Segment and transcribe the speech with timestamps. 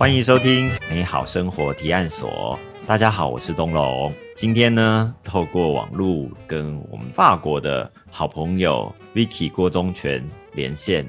[0.00, 2.58] 欢迎收听美好生活提案所。
[2.86, 4.10] 大家好，我是东龙。
[4.34, 11.06] 今天呢，透过网络跟我们法国的好朋友 Vicky 郭忠全连线。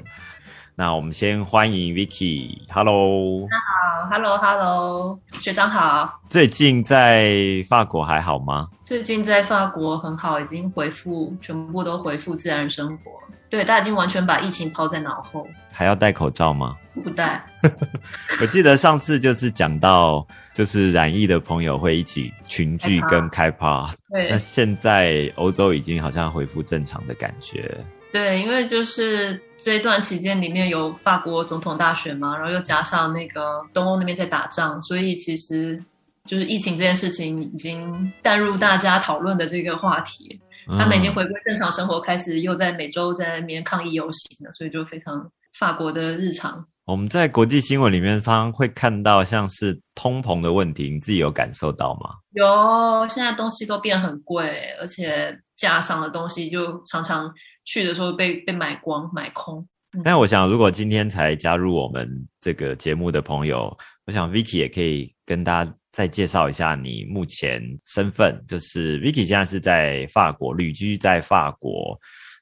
[0.74, 3.62] 那我们先欢迎 Vicky，Hello 大家。
[3.64, 6.20] 好，Hello，Hello，学长好。
[6.28, 8.68] 最近在法国还好吗？
[8.84, 13.10] 最近在法国很好，已经回复，全部都回复自然生活。
[13.52, 15.46] 对，大家已经完全把疫情抛在脑后。
[15.70, 16.74] 还要戴口罩吗？
[17.04, 17.44] 不戴。
[18.40, 23.86] 我记得上次就是讲到，就是染疫的朋友会一起群聚跟开趴。
[24.10, 24.30] 对。
[24.30, 27.76] 那现在欧洲已经好像恢复正常的感觉。
[28.10, 35.78] 对，因为就是这一段期间里面有法国总统大选嘛，然后又加上那个东欧那边在打仗，所以其实
[36.24, 40.40] 就是疫情这件事情已经淡入大家讨论的这个话题。
[40.66, 46.64] 他们已经回归正常生活，开始又在每周在那边抗议游行了，所以就非常法国的日常。
[46.84, 52.10] 我们在国际新闻里面常常会看到像是通膨的问题，你自己有感受到吗？
[52.32, 57.32] 有，现在东西都变很贵，而且架上的东西就常常
[57.64, 59.66] 去的时候被被买光买空。
[60.02, 62.08] 但我想，如果今天才加入我们
[62.40, 63.76] 这个节目的朋友，
[64.06, 65.74] 我想 Vicky 也可以跟大家。
[65.92, 71.96] 再介绍一下你目前身份，就是 Vicky 现在是在法国旅居，在法国，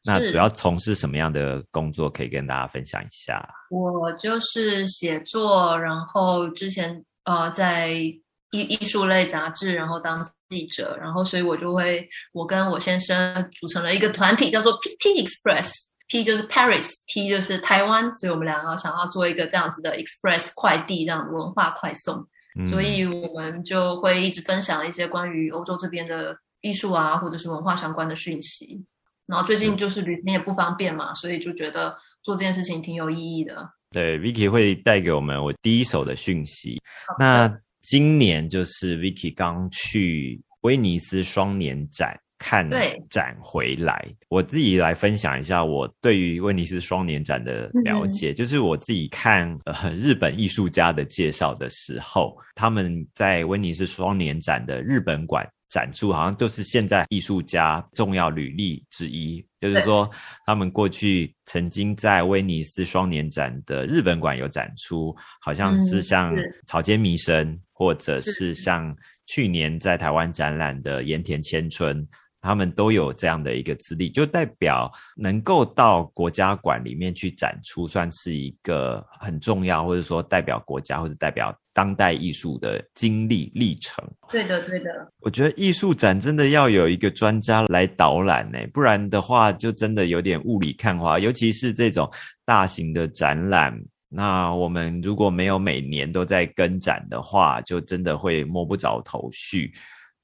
[0.05, 2.09] 那主要从事什么样的工作？
[2.09, 3.47] 可以跟大家分享一下。
[3.69, 8.17] 我就是写作，然后之前呃在艺
[8.53, 22.25] 艺术类杂志，然后当记者，然后所以我就会我跟我先生组成了一个团体，叫做 PT Express，P 就是 Paris，T 就是台湾，所以我们两个想要做一个这样子的 Express 快递，这样文化快送。
[22.69, 28.85] 所以我们就会一直分享一些关于欧洲这边的艺术啊，或者是文化相关的讯息。
[29.27, 33.71] 然后最近就是旅行也不方便嘛，所以就觉得做这件事情挺有意义的。
[33.93, 36.81] 对，Vicky 会带给我们我第一手的讯息。
[37.19, 37.53] 那
[37.83, 42.19] 今年就是 Vicky 刚去威尼斯双年展。
[42.41, 42.67] 看
[43.11, 48.33] 展回来，我自己来分享一下我对于威尼斯双年展的了解。
[48.33, 59.45] 就是我自己看呃日本艺术家的介绍的时候，他们在威尼斯双年展的日本馆展出，好像就是现在艺术家重要履历之一。
[59.61, 60.11] 就是说，
[60.47, 66.35] 他们过去曾经在威尼斯双年展的日本馆有展出，好像是像
[66.67, 68.97] 草间弥生，或者是像
[69.27, 72.09] 去年在台湾展览的盐田千春。
[72.41, 84.05] 他们都有这样的一个资历，就代表能够到国家馆里面去展出，算是一个很重要，或者说代表国家或者代表当代艺术的经历历程。
[84.31, 84.91] 对的，对的。
[85.21, 91.19] 我觉得艺术展真的要有一个专家来导览呢，不然的话就真的有点雾里看花。
[91.19, 92.11] 尤其是这种
[92.45, 93.79] 大型的展览，
[94.09, 99.73] 那我们如果没有每年都在跟展的话，就真的会摸不着头绪。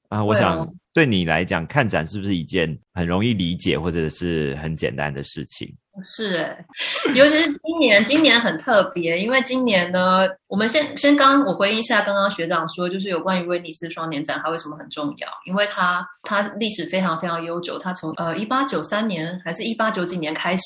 [0.09, 5.67] 啊，我想对你来讲，看展是不是一件很容易理解或者是很简单的事情？
[6.05, 6.55] 是，
[7.15, 15.27] 尤其是今年，今年很特别，因为今年呢，我们先先刚我回应一下刚刚学长说，就是有关于威尼斯双年展，它为什么很重要？
[15.47, 20.61] 因为它它历史非常非常悠久，它从呃一八九三年还是一八九几年开始，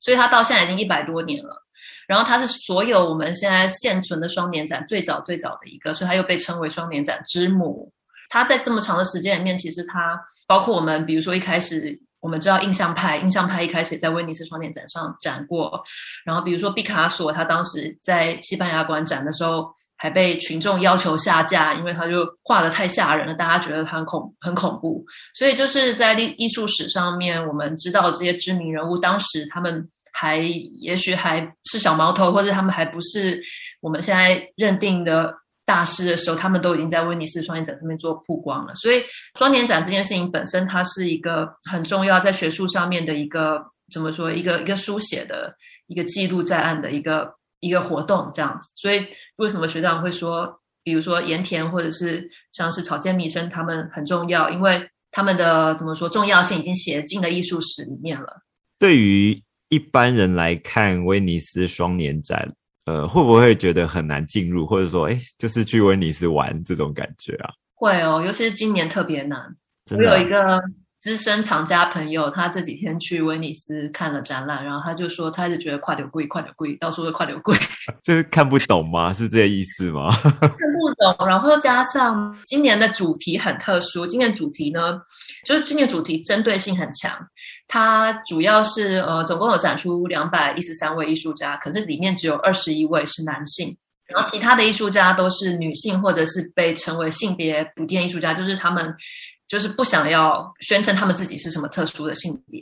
[0.00, 1.62] 所以它到现在已经一百多年了。
[2.06, 7.92] 然后它是所有我们现在现存的双年展最早最早的一个，所以它又被称为双年展之母。
[8.28, 15.82] 他在这么长的时间里面，其实他包括我们，比如说一开始我们知道印象派，印象派一开始在威尼斯双年展上展过，
[16.24, 25.04] 然后比如说毕卡索，他当时在西班牙馆展的时候，还被群众要求下架，因为他就画的太吓人了，大家觉得他很恐很恐怖。
[25.34, 33.40] 所以就是在艺艺术史上面，我们知道这些知名人物，当时他们还也许还是小毛头，或者他们还不是
[33.80, 35.32] 我们现在认定的。
[35.66, 38.74] 大师的时候，他们都已经在威尼斯双年展上面做曝光了。
[38.76, 39.02] 所以，
[39.36, 43.60] 双年展这件事情本身，它是一个很重要，在学术上面的一个
[43.92, 45.54] 怎么说，一个一个书写的
[45.88, 48.70] 一个记录在案的一个一个活动这样子。
[48.76, 49.04] 所以，
[49.36, 54.48] 为什么学长会说，比如说盐田或者是像是草间弥生他们很重要？
[54.48, 58.40] 因为他们的怎么说重要性已经写进了艺术史里面了。
[58.78, 62.54] 对于一般人来看，威尼斯双年展。
[62.86, 67.50] 呃，会不会觉得很难进入，或者说，哎，就是去威尼斯玩这种感觉啊？
[67.74, 69.38] 会哦，尤其是今年特别难。
[69.90, 70.62] 我有一个
[71.00, 77.56] 资深藏家朋友，他这几天去威尼斯看了展览，然后他就说，他就觉得快点贵，快点贵，到处都快点贵。
[78.02, 79.12] 就是看不懂吗？
[79.12, 80.10] 是这个意思吗？
[80.22, 81.26] 看不懂。
[81.26, 85.00] 然后加上今年的主题很特殊，今年主题呢，
[85.44, 87.12] 就是今年主题针对性很强。
[87.68, 93.76] 它主要是呃，总共有展出两百一十三位艺术家，可是里面只有二十一位是男性。
[94.06, 98.94] 然后其他的艺术家都是女性，或者是被称为性别不定艺术家，就是他们
[99.48, 102.60] 就是不想要宣称他们自己是什么特殊的性别。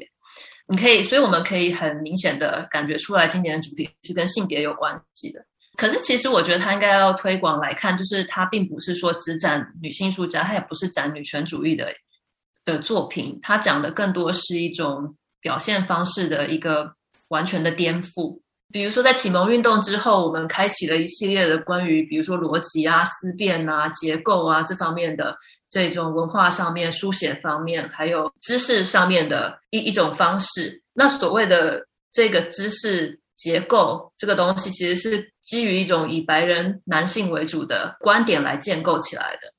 [0.67, 5.45] 你可以，所以我们可以很明显的感觉出来，今年的主题是跟性别有关系的。
[5.77, 11.93] 可是其实我觉得他应该要推广来看，就是他并不是说只展女性艺术家，他也不是展女权主义的
[12.65, 16.95] 的作品，他讲的更多是一种表现方式的一个
[17.29, 18.41] 完全的颠覆。
[18.73, 25.37] 比如说，在启蒙运动之后，我们开启了一系列的关于，比如说逻辑啊、思辨啊、结构啊这方面的
[25.71, 30.83] 这种文化上面、书写方面，还有知识上面的一一种方式。
[30.93, 39.55] 那所谓的这个知识结构这个东西，其实是基于一种以白人男性为主的观点来建构起来的。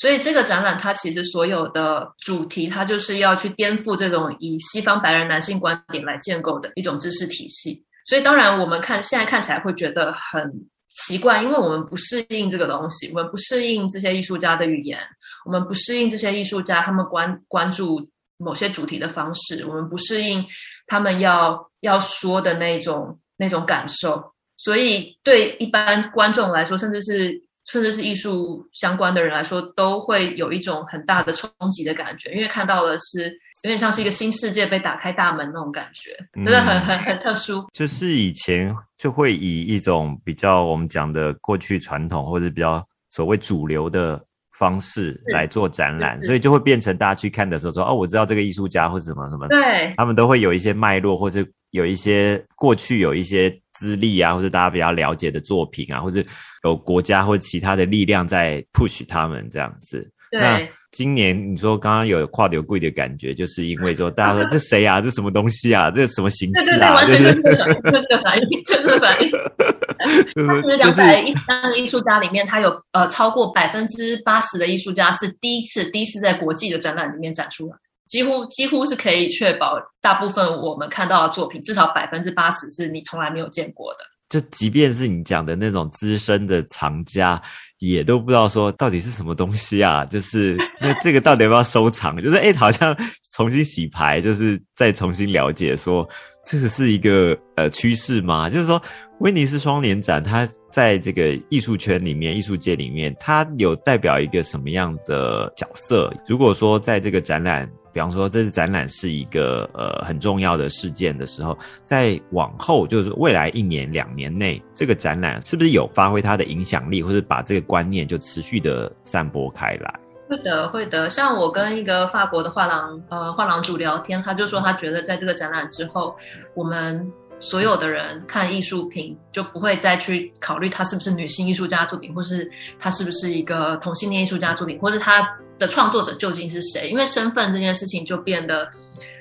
[0.00, 7.84] 所以，这个展览它其实所有的主题，它就是要去颠覆这种以西方白人男性观点来建构的一种知识体系。
[8.06, 10.50] 所以，当然，我们看现在看起来会觉得很
[10.94, 14.98] 奇怪，因为我们不适应这个东西，我们不适应这些艺术家的语言，
[15.44, 18.00] 我们不适应这些艺术家他们关关注
[18.38, 20.42] 某些主题的方式，我们不适应
[20.86, 24.32] 他们要要说的那种那种感受。
[24.56, 27.38] 所以，对一般观众来说，甚至是
[27.70, 33.34] 甚至是艺术相关的人来说，都会有一种很大的冲击的感觉，因为看到的是。
[33.62, 37.62] 有点像是一个新世界被打开大门那种感觉，真的很很很特殊。
[37.74, 44.18] 就是以前就会以一种比较我们讲的过去传统或者比较所谓主流的
[44.58, 56.22] 方式来做展览，所以就会变成大家去看的时候说哦，我知道这个艺术家或者什么什么，对，他们都会有一些脉络，或者有一些过去有一些资历啊，或者大家比较了解的作品啊，或者
[56.64, 60.10] 有国家或者其他的力量在 push 他们这样子。
[60.30, 60.70] 对。
[60.92, 65.00] 今年你说刚刚有跨流柜的感觉，就是因为说大家说 这谁啊？
[65.00, 65.88] 这什么东西啊？
[65.88, 67.06] 这什么形式啊？
[67.06, 69.30] 就是这个反应，就是反应。
[70.34, 77.76] 就是两百一三个艺术家里面，他有呃超过百分之八十的艺术家是第一次第一次在国际的展览里面展出来，
[78.10, 84.00] 几乎几乎是可以确保大部分我们看到的作品，至少百分之八十是你从来没有见过的。
[84.28, 87.40] 就即便是你讲的那种资深的藏家。
[87.78, 90.04] 也都不知道说到底是什么东西啊？
[90.04, 92.14] 就是那这个到底要不要收藏？
[92.22, 92.94] 就是哎，好像
[93.34, 96.06] 重新洗牌，就是再重新了解说
[96.44, 98.50] 这个是一个呃趋势吗？
[98.50, 98.78] 就是说
[99.20, 106.12] 威尼斯双年展，它在这个艺术圈里面、艺术界里面，它有代表一个什么样的角色？
[106.26, 107.66] 如果说在这个展览。
[107.92, 120.00] 比方说，这次展览是一个呃很重要的事件的时候，在往后就是未来一年两年内，这个展览是不是有发挥它的影响力，或者把这个观念就持续的散播开来？
[120.28, 121.10] 会的，会的。
[121.10, 126.14] 像我跟一个法国的画廊呃画廊主聊天，他就说他觉得在这个展览之后，
[126.54, 132.48] 我们所有的人看艺术品就不会再去考虑他是不是女性艺术家作品，或是
[132.78, 135.28] 他是不是一个同性恋艺术家作品，或是他。
[135.60, 136.88] 的创作者究竟是谁？
[136.88, 138.66] 因为身份这件事情就变得，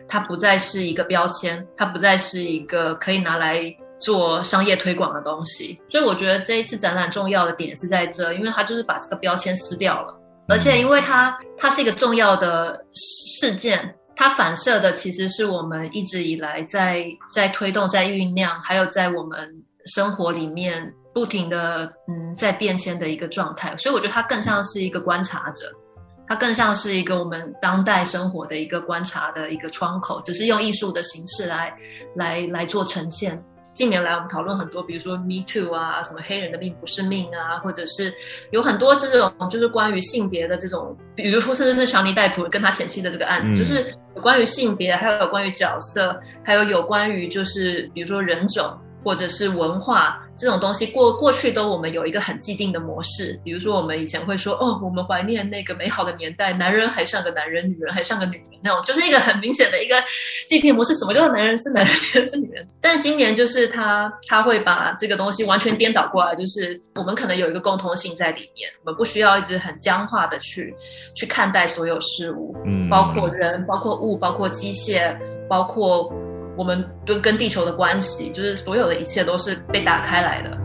[0.07, 3.61] 它不再是一个标签，它不再是一个可以拿来
[3.99, 5.77] 做商业推广的东西。
[5.89, 10.17] 所以我觉得这一次展览重要的点是在这，因为它就是把这个标签撕掉了，
[10.47, 19.49] 而且因为它它是一个重要的事件，它反射的其实是我们一直以来在在推动、在酝酿，还有在我们
[19.85, 23.77] 生活里面不停的嗯在变迁的一个状态。
[23.77, 25.73] 所以我觉得它更像是一个观察者。
[26.27, 31.73] 它更像是一个我们当代生活的一个观察的一个窗口，只是用艺术的形式来
[32.13, 33.41] 来来做呈现。
[33.79, 38.13] 近年来，我们讨论很多，比如说 Me Too 啊，什么黑人的命不是命啊，或者是
[38.51, 43.85] 有很多这种就是关于性别的这种，比如说甚至是强尼戴普跟他前妻的这个案子，就是
[44.17, 48.77] 有关于性别，还有有关于角色，还有有关于就是比如说人种。
[49.03, 53.39] 或者是文化这种东西，过过去都我们有一个很既定的模式。
[53.43, 59.95] 比如说，我们以前会说，哦，我们怀念那个美好的年代，男人还像个男人，女人还像个女人，那种就是一个很明显的一个
[60.47, 60.93] 既定模式。
[60.95, 62.67] 什么叫做男人是男人，女人是女人？
[62.81, 70.73] 但今年就是他他会把这个东西完全颠倒过来，就是我们可能有一个共通性在里面，我们不需要一直很僵化的去
[71.15, 75.15] 去看待所有事物，嗯，包括人，包括物，包括机械，
[75.49, 76.11] 包括。
[76.59, 80.57] 我们跟跟地球的关系，就是所有的一切都是被打开来的。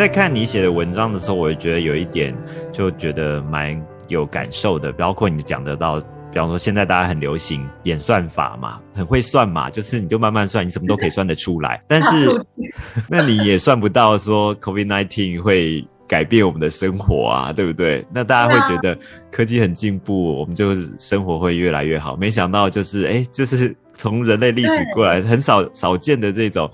[0.00, 2.34] 在看你写的文章的时候，我就觉得有一点
[2.72, 3.78] 就觉得蛮
[4.08, 6.00] 有感受的，包括你讲得到，
[6.32, 11.82] 比方说现在大家很流行演算法嘛，很会算嘛，就是你就慢慢算，你什么都可以算得出来。
[11.86, 12.46] 但是，
[13.10, 15.84] 那你也算不到说 COVID nineteen 会。
[16.10, 18.04] 改变我们的生活啊，对不对？
[18.12, 18.98] 那大家会觉得
[19.30, 22.16] 科技很进步，我们就生活会越来越好。
[22.16, 26.68] 没想到就是，哎，就是从人类历史过来很少少见的这种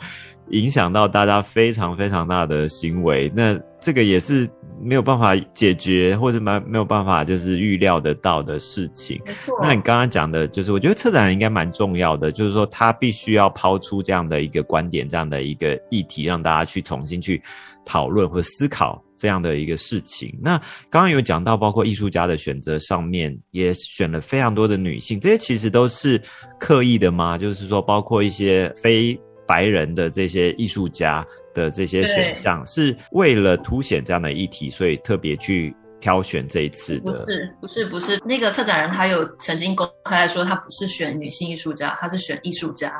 [0.50, 3.30] 影响到大家非常非常大的行为。
[3.34, 4.48] 那这个也是
[4.80, 9.20] 没有办法解决，或者蛮没有办法就是预料得到的事情。
[9.60, 17.40] 那你刚刚讲的就是，我觉得策展人应该蛮重要的，就是说他必须要抛出这样的一个观点，这样的一个议题，让大家去重新去
[17.84, 19.02] 讨论或思考。
[19.18, 20.58] 这样的一个事情，那
[20.90, 26.20] 刚刚有讲到，包括艺术家的选择上面，也选了非常多的女性，这些其实都是
[26.60, 27.38] 刻意的吗？
[27.38, 37.12] 就是说，包括一些非白人的这些艺术家的这些选项，是为了凸显这样的议题，所以特别去挑选这一次的？
[37.12, 38.20] 不是，不是，不是。
[38.24, 42.92] 那个策展人他有曾经公开说，他不是选女性艺术家，他是选艺术家。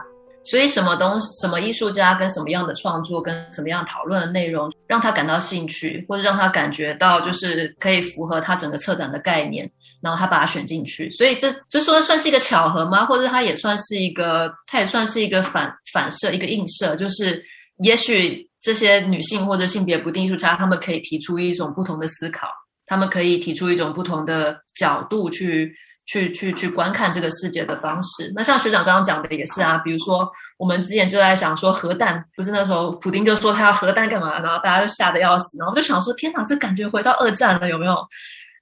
[0.45, 9.69] 所以什么东西、什么艺术家跟什么样的创作跟什么样讨论的内容，让他感到兴趣，或者让他感觉到就是可以符合他整个策展的概念，
[10.01, 11.11] 然后他把它选进去。
[11.11, 13.05] 所以这这说算是一个巧合吗？
[13.07, 17.43] 或者他也算是一个，他也算是一个反反射、一个映射，就是
[17.79, 22.49] 也许这些女性或者性别不定艺术家，他们可以提出一种不同的思考，
[22.87, 25.75] 他们可以提出一种不同的角度去。
[26.09, 37.97] 去去去观看这个世界的方式，那像学长刚刚讲的也是啊，比如说我们之前就在想说核弹，不是那时候普丁就说他要核弹干嘛，然后大家就吓得要死，然后就想说天哪，这感觉回到二战了有没有？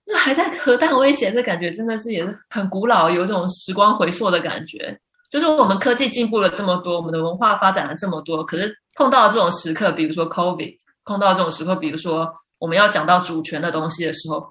[0.07, 4.99] 那还在核弹威胁，这感觉真的是也是很古老，有种时光回溯的感觉。
[5.31, 14.47] 就是我们科技进步了这么多，我们的文化发展了这么多，可是碰到这种时刻，比如说 COVID，碰到这种时刻，比如说我们要讲到主权的东西的时候。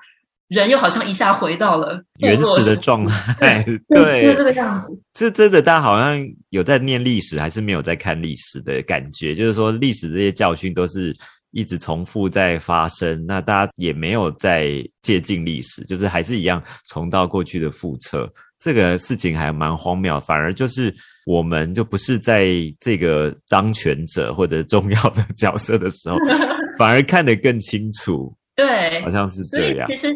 [0.50, 5.02] 人又好像一下回到了原始的状态， 对，就这个样子。
[5.14, 6.16] 这真的，大家好像
[6.50, 9.34] 有在念历史，还是没有在看历史的感觉？
[9.34, 11.16] 就是说，历史这些教训都是
[11.54, 18.30] 一直重复在发生，那大家也没有在接近历史，就是还是一样重蹈过去的覆辙。
[18.60, 20.94] 这个事情还蛮荒谬，反而就是
[21.26, 22.48] 我们就不是在
[22.80, 26.18] 这个当权者或者重要的角色的时候，
[26.78, 28.36] 反而看得更清楚。
[28.56, 29.88] 对，好像是这样。
[29.90, 30.08] 其实。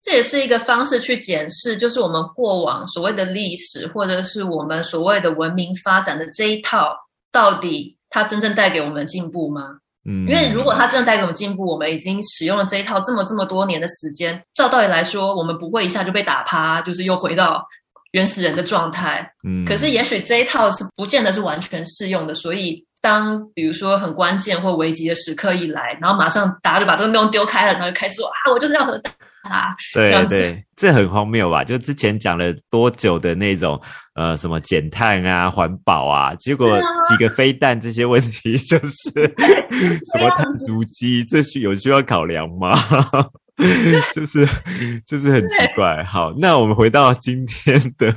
[0.00, 6.96] 这也是一个方式去检视，就是我们过往所谓的历史，或者是我们所谓的文明发展的这一套，
[7.30, 9.76] 到底它真正带给我们进步吗？
[10.04, 17.66] 嗯，因为如果它真的带给我们进步，我们已经使用了这一套这么这么多年的时间，照道理来说，我们不会一下就被打趴，就是又回到
[18.12, 19.30] 原始人的状态。
[19.46, 29.12] 嗯，可是也许这一套是不见得是完全适用的，所以当比如说很关键或危急的时刻一来，然后马上大家就把这个东西丢开了，然后就开始说啊，我就是要核弹。
[29.48, 31.64] 啊，对对，这很荒谬吧？
[31.64, 33.80] 就之前讲了多久的那种，
[34.14, 36.68] 呃，什么减碳啊、环保啊，结果
[37.08, 39.10] 几个飞弹这些问题， 就是
[40.12, 42.76] 什么碳足迹，这需有需要考量吗？
[44.14, 44.46] 就是
[45.04, 46.02] 就是很奇怪。
[46.04, 48.14] 好，那我们回到今天的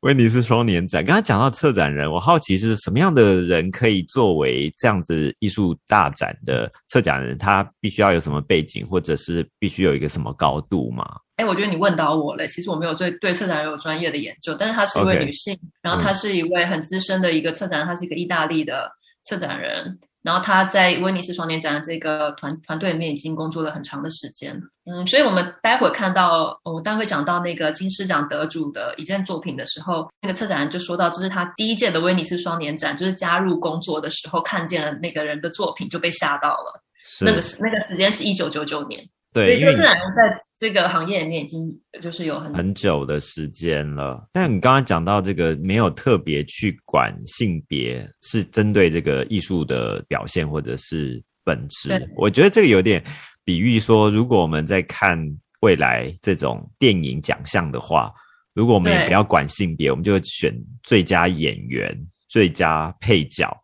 [0.00, 1.04] 威尼斯双年展。
[1.04, 7.36] 刚刚讲到策展人，我好奇是什么样的人可以作为这样子艺术大展的策展人？
[7.36, 11.04] 他必须要有什么背景，或者是必须有一个什么高度吗？
[11.36, 12.48] 哎，我觉得你问到我了。
[12.48, 18.90] 其实我没有对对策展人有专业的研究，但是她是一位女性，然后她是一位很资深的一个策展人，她是一个意大利的
[19.24, 19.98] 策展人。
[20.28, 24.54] 然后他在威尼斯双年展的这个团团队里面已经工作了很长的时间，
[24.84, 36.82] 嗯，所以我们待会看到，我待会讲到那个金狮奖得主的一件作品的时候，那个策展人就说到，这是他第一届的威尼斯双年展，就是加入工作的时候看见了那个人的作品就被吓到了，
[37.22, 39.02] 那个时那个时间是一九九九年。
[39.32, 41.72] 对，因为自然在这个行业里面已经
[42.02, 44.28] 就是有很很久的时间了。
[44.32, 51.90] 但你刚刚讲到这个没有特别去管性别，是针对这个艺术的表现或者是本质。
[52.16, 53.02] 我觉得这个有点
[53.44, 55.16] 比喻说，如果我们在看
[55.60, 58.12] 未来这种电影奖项的话，
[58.52, 61.96] 如果我们也不要管性别，我们就选最佳演员、
[62.28, 63.56] 最佳配角，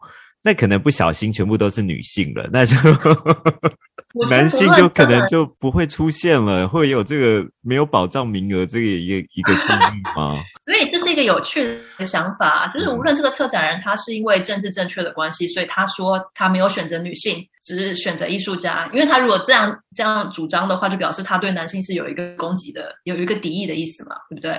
[0.44, 2.76] 那可能不小心全部都是女性了，那就。
[4.30, 10.40] 男性就可能就不会出现了，会有这个没有保障名额这个一个一个 争议吗？
[10.64, 11.64] 所以这是一个有趣
[11.98, 24.52] 的想法，就是无论这个策展人他是因为政治正确的关系，所以他说他没有选择女性，只是选择艺术家，因为他如果这样这样主张的话，就表示他对男性是有一个攻击的，有一个敌意的意思嘛，对不对？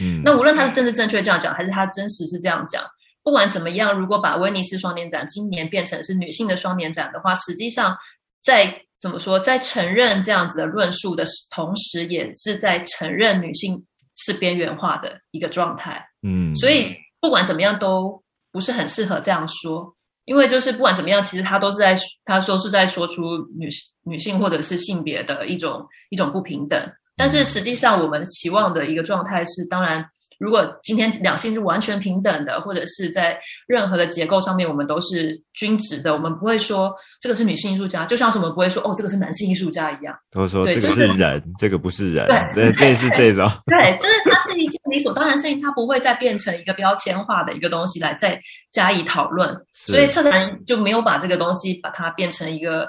[0.00, 0.22] 嗯。
[0.24, 2.82] 那无论他是政治正确这样讲，还是他真实是这样讲，
[3.24, 7.96] 不管怎么样，如果把威尼斯双年展今年变成是女性的双年展的话，实际上
[8.42, 13.84] 在怎么说，在承认这样子的论述的同时，也是在承认女性
[14.16, 16.04] 是边缘化的一个状态。
[16.22, 23.22] 嗯，所以不管怎么样，都不是很适合这样说，因为就是不管怎么样，其实他都是在他说是在说出
[23.56, 23.68] 女
[24.02, 30.04] 女性或者是性别的一种一种不平等，但是实际上我们期望的一个状态是，当然。
[30.42, 40.12] 如果今天两性是完全平等的，或者是在任何的结构上面，我们都是均值的，我们不会说这个是女性艺术家，就像是我们不会说哦，这个是男性艺术家一样。
[40.32, 43.48] 都说这个是人，这个不是人，对，这是这种。
[43.66, 48.40] 对，就是它是一件理所当然事情，它不会再变成一个标签化的一个东西来再
[48.72, 49.56] 加以讨论。
[49.72, 52.88] 所以策展人就没有把这个东西把它变成一个。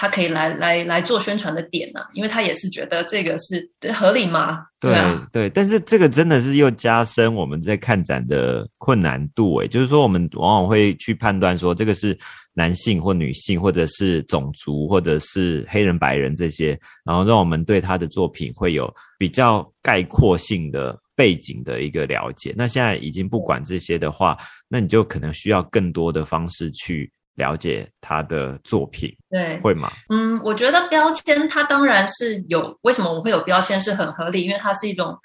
[0.00, 4.64] 他可以来来来做宣传的点呢，因为他也是觉得这个是合理吗？
[4.80, 12.16] 对啊对，但是这个真的是又加深我们在看展的困难度诶，就是说我们往往会去判断说这个是
[12.54, 18.88] 男性或女性，或者是种族，或者是黑人白人这些，然后让我们对他的作品会有
[19.18, 22.54] 比较概括性的背景的一个了解。
[22.56, 24.38] 那现在已经不管这些的话，
[24.68, 27.10] 那你就可能需要更多的方式去。
[27.38, 29.90] 了解他的作品，对，会吗？
[30.10, 35.16] 嗯，我觉得标签它当然是有，为什么我们会有标签是很合理，因为它是一种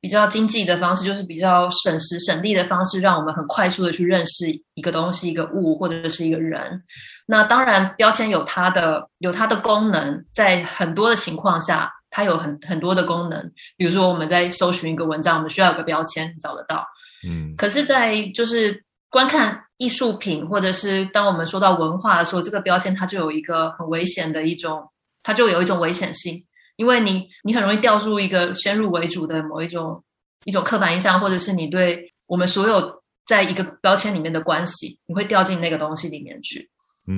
[0.00, 6.82] 比较经济的方式，就是比较省时省力的方式，让我们很快速的去认识一个东西、一个物或者是一个人。
[7.24, 13.40] 那当然，标签有它的有它的功能，在很多的情况下，它有很很多的功能。
[13.76, 16.84] 比如说，我们在搜寻一个文章，我们需要有个标签找得到。
[17.24, 19.64] 嗯，可是，在就是观看。
[19.80, 24.86] 艺术品，或者是当我们说到文化的时候，这个标签它就有一个很危险的一种，
[25.22, 26.44] 它就有一种危险性，
[26.76, 30.04] 因为你你很容易掉入一个先入为主的某一种
[30.44, 36.68] 一种刻板印象，或者是你对我们所有在一个标签里面的关系，你会掉进那个东西里面去。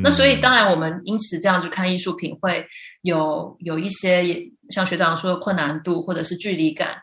[0.01, 2.65] 那所以当然我们因此这样去看艺术品，会
[3.01, 4.25] 有有一些
[4.71, 6.95] 像学长说的困难度或者是距离感，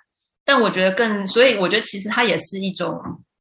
[0.45, 2.97] 但我觉得更，所以我觉得其实它也是一种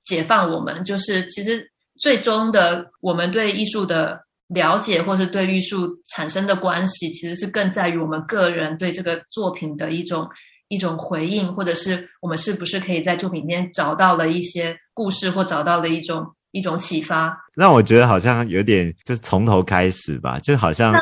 [0.09, 1.71] 解放我们，就是其实。
[2.01, 4.21] 最终的，我们对艺术的
[4.55, 10.29] 了解，或是对艺术产生的关系，其实是更在于我们个人对这个作品的一种
[10.68, 16.25] 一种回应，或者是我们是不是可以在作品里面找到了一些故事，或找到了一种。
[16.59, 20.92] 一种启发，让我觉得好像有点就是从头开始吧，就好像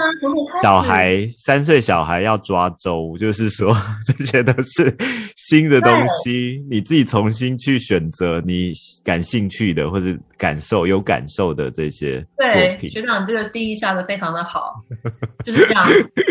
[0.62, 3.74] 小孩三岁小孩要抓周，就是说
[4.06, 4.94] 这些都是
[5.36, 5.92] 新的东
[6.22, 12.46] 西，你自己重新去选择你感兴趣的或者感受有感受的这些作
[12.78, 12.90] 品。
[12.90, 14.74] 学长，这个定义下的非常的好，
[15.42, 15.86] 就是这样。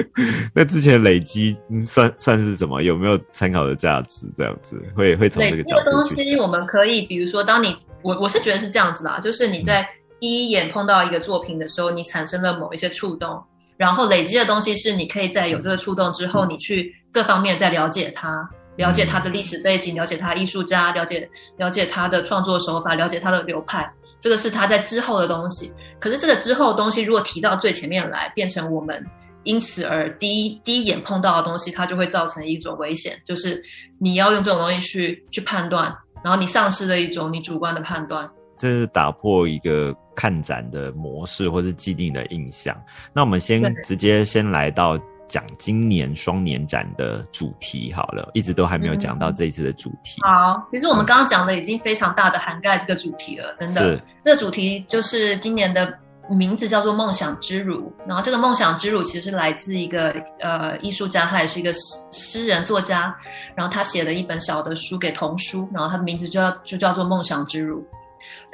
[0.54, 2.82] 那之前累积算算是什么？
[2.84, 4.28] 有没有参考的价值？
[4.38, 7.76] 这样子会会从这个角度东西，我们可以比如说，当你。
[8.06, 9.90] 我我是觉得是这样子的，就是你在
[10.20, 13.44] 第一眼碰到一个作品的时候，你产生了某一些触动，
[13.78, 25.74] 然后累积的东西是你可以在有这个触动之后，你去各方面再了解它，了解它的历史背景，了解他艺术家，了解了解他的创作手法，了解他的流派，这个是他在之后的东西。
[26.00, 29.04] 可是这个之后的东西，如果提到最前面来，变成我们
[29.46, 33.60] 因此而第一第一眼碰到的东西，它就会造成一种危险，就是
[33.98, 35.92] 你要用这种东西去去判断。
[36.26, 42.76] 然后你丧失了一种你主观的判断，这是打破一个看展的模式或是既定的印象。
[43.14, 50.20] 那我们先直接先来到讲今年双年展的主题好了，一直都还没有讲到这一次的主题。
[50.24, 54.02] 好，其实我们刚刚讲的已经非常大的涵盖这个主题了，真的。
[54.24, 56.00] 这个主题就是今年的。
[56.30, 61.80] 名字叫做梦想之乳，然后这个梦想之乳其实是来自一个呃艺术家，他也是一个诗
[62.12, 63.16] 诗人作家，
[63.54, 67.86] 然后他写了一本小的书给童书，然后他的名字就叫就叫做梦想之乳。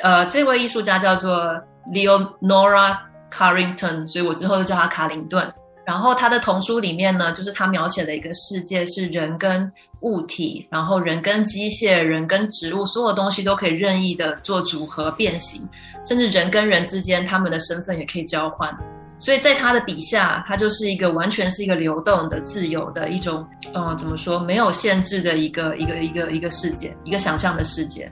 [0.01, 1.53] 呃，这位艺术家叫做
[1.93, 2.97] Leonora
[3.31, 5.53] Carrington，所以我之后就叫他卡林顿。
[5.83, 9.69] 然后他的童书里面呢，就是他描写的一个世界是人跟
[10.01, 15.67] 物体，然后人跟机械，人跟植物，所有东西都可以任意的做组合变形。
[16.05, 18.69] 甚至人跟人之间，他们的身份也可以交换，
[19.19, 28.11] 所以在他的笔下，他就是一个完全是一个流动的、自由的一种，呃，怎么说，没有限制的一个一个一个一个世界，一个想象的世界。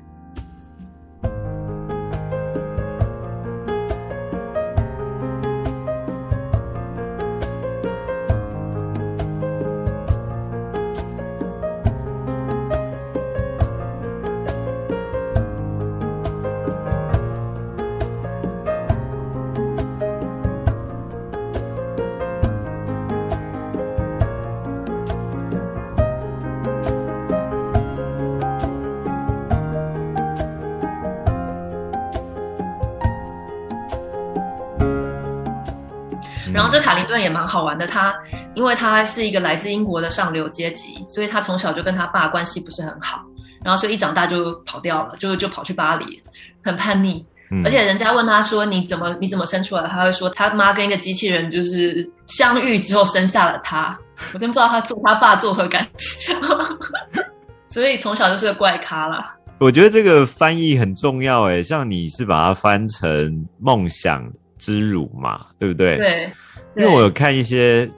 [36.80, 38.13] 卡林顿也蛮好玩的，他
[38.56, 43.22] 因为他是一个来自英国的上流阶级，所以他从小就跟他爸关系不是很好，
[43.63, 46.22] 然后所以一长大就跑掉了，就就跑去巴黎，
[46.63, 47.26] 很叛逆。
[47.65, 53.98] 而且人家问他说：“你怎么你怎么生出来？”他会说：“他妈跟一个机器人就是相遇之后生下了他。
[54.36, 56.39] ”我真不知道他做他爸作何感想，
[57.65, 59.36] 所以从小就是个怪咖啦。
[59.58, 64.24] 我觉得这个翻译很重要诶，像你是把它翻成“梦想
[64.60, 65.98] 之乳”嘛，对不对？
[65.98, 66.32] 对。
[66.75, 67.89] 因为我有看一些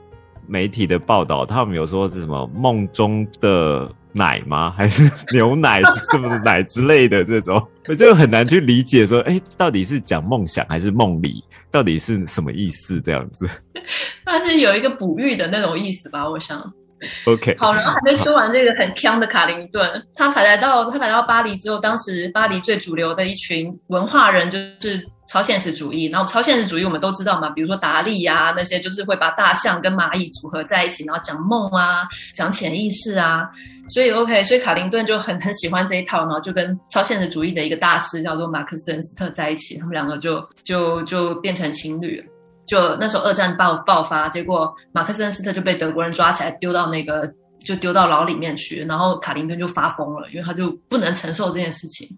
[0.46, 3.90] 媒体的报道，他们有说是什么梦中的。
[4.14, 4.74] 奶吗？
[4.76, 5.80] 还是牛奶
[6.10, 13.00] 什么奶之类的这种，我 就很难去理解说，哎，到底是讲梦想还是梦里，到底是什么意思？
[13.00, 13.48] 这样子，
[14.26, 16.28] 那是有一个哺育的那种意思吧？
[16.28, 16.60] 我想。
[17.26, 26.06] OK，好，然后还没说完这个很强的卡林顿，他才来到他来到巴黎之后，当时巴黎最主流的一群文化人就是超现实主义。
[26.06, 33.48] 然后超现实主义我们都知道嘛，比如说达利呀那些，就是会把大象跟蚂蚁组合在一起，然后讲梦啊， 讲潜意识啊。
[33.88, 42.26] 所以 OK，所以卡林顿就很很喜欢这一套，然后就跟超现实主义的一个大师叫做马克思恩斯特在一起，他们两个就就就变成情侣了。
[42.66, 47.30] 就那时候二战爆爆发，结果马克思恩斯特就被德国人抓起来丢到那个
[47.64, 52.08] 就丢到牢里面去，然后卡林顿就发疯了，因为他就不能承受这件事情。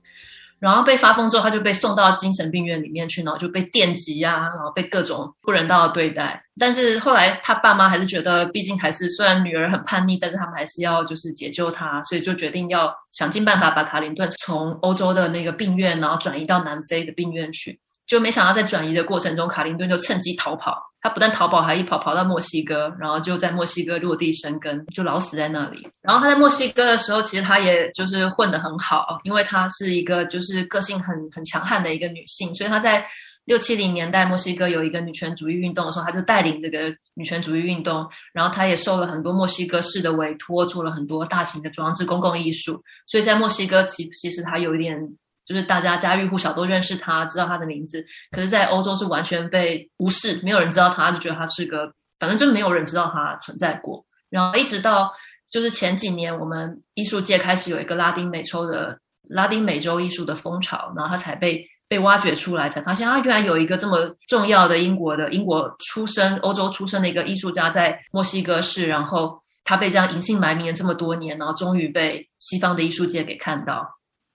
[0.60, 6.42] 然后被发疯之后，他就被送到精神病院里面去，然后就被电击啊，然后被各种不人道的对待。
[6.58, 17.78] 但是后来他爸妈还是觉得，毕竟还是虽然女儿很叛逆，但是他们还是要就是解救她，所以就决定要想尽办法把卡林顿从欧洲的那个病院，然后转移到南非的病院去。
[18.06, 20.82] 就没想到在转移的过程中，卡林顿就趁机逃跑。
[21.00, 25.86] 他不但逃跑，还一跑跑到墨西哥，然后就在墨西哥落地生根，就老死在那里。
[26.00, 33.06] 然后他在墨西哥的时候，其实他也就是混得很好，因为他是一个就是个性很很强悍的一个女性，所以他在
[33.44, 38.08] 六七零年代墨西哥有一个女权主义运动的时候，他就带领这个女权主义运动。
[38.32, 42.82] 然后他也受了很多墨西哥市的委托，做了很多大型的装置公共艺术。
[43.06, 44.98] 所以在墨西哥，其其实他有一点。
[45.46, 48.04] 就是大家家喻户晓都认识他，知道他的名字。
[48.30, 54.04] 可是，在欧洲是完全被无视，没有人知道他，就觉得他是个，反正就没有人知道他存在过。
[54.30, 55.12] 然后一直到
[55.50, 73.86] 就是前几年，我们艺术界开始有一个拉丁美洲的拉丁美洲艺术的风潮，然后他才被被挖掘出来，才发现啊，原来有一个这么重要的英国的英国出生、欧洲出生的一个艺术家在墨西哥市，然后他被这样隐姓埋名了这么多年，然后终于被西方的艺术界给看到。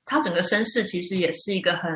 [0.10, 1.91] 他整个身世其实也是一个很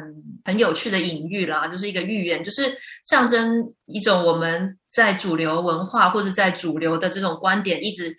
[0.46, 2.72] 很有趣的隐喻啦，就是一个寓言，就是
[3.04, 8.16] 象征一种我们在主流文化或者在主流的这种观点一直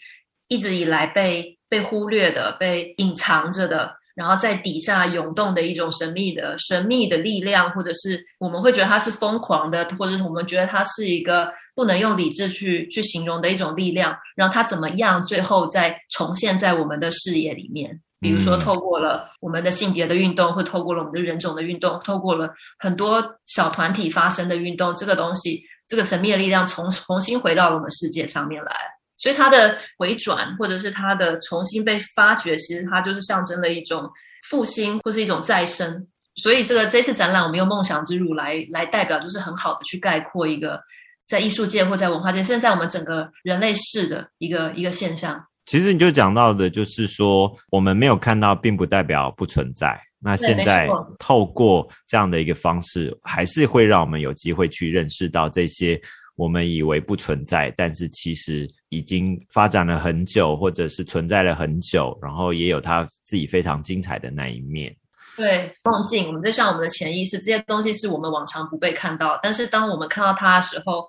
[0.48, 18.00] 一直以来被被忽略的、被隐藏着的，然后在底下涌动的一种神秘的神秘的力量，或者是我们会觉得它是疯狂的，或者是我们觉得它是一个不能用理智去去形容的一种力量，然后它怎么样最后再重现在我们的视野里面。
[18.24, 28.74] 比如说，透过了我们的性别的运动，或透过了我们的人种的运动，透过了很多小团体发生的运动，这个东西，这个神秘的力量重重新回到了我们世界上面来。
[29.18, 34.10] 所以它的回转，或者是它的重新被发掘，其实它就是象征了一种
[34.48, 36.06] 复兴，或是一种再生。
[36.36, 40.80] 所以这个这次展览，我们用梦想之乳来来代表，就是很好的去概括一个
[41.28, 45.44] 在艺术界或在文化界，甚至在我们整个人类世的一个一个现象。
[45.66, 49.98] 其实你就讲到的，就是说我们没有看到，并不代表不存在。
[50.20, 56.00] 那现在透过这样的一个方式，还是会让我们有机会去认识到这些
[56.36, 64.94] 我们以为不存在，但是其实已经发展了很久，或者是存在了很久，然后也有它自己非常精彩的那一面。
[65.36, 71.06] 对，梦境，我们就像我们的潜意识，这些东西是我们往常不被看到，但是当我们看到它的时候。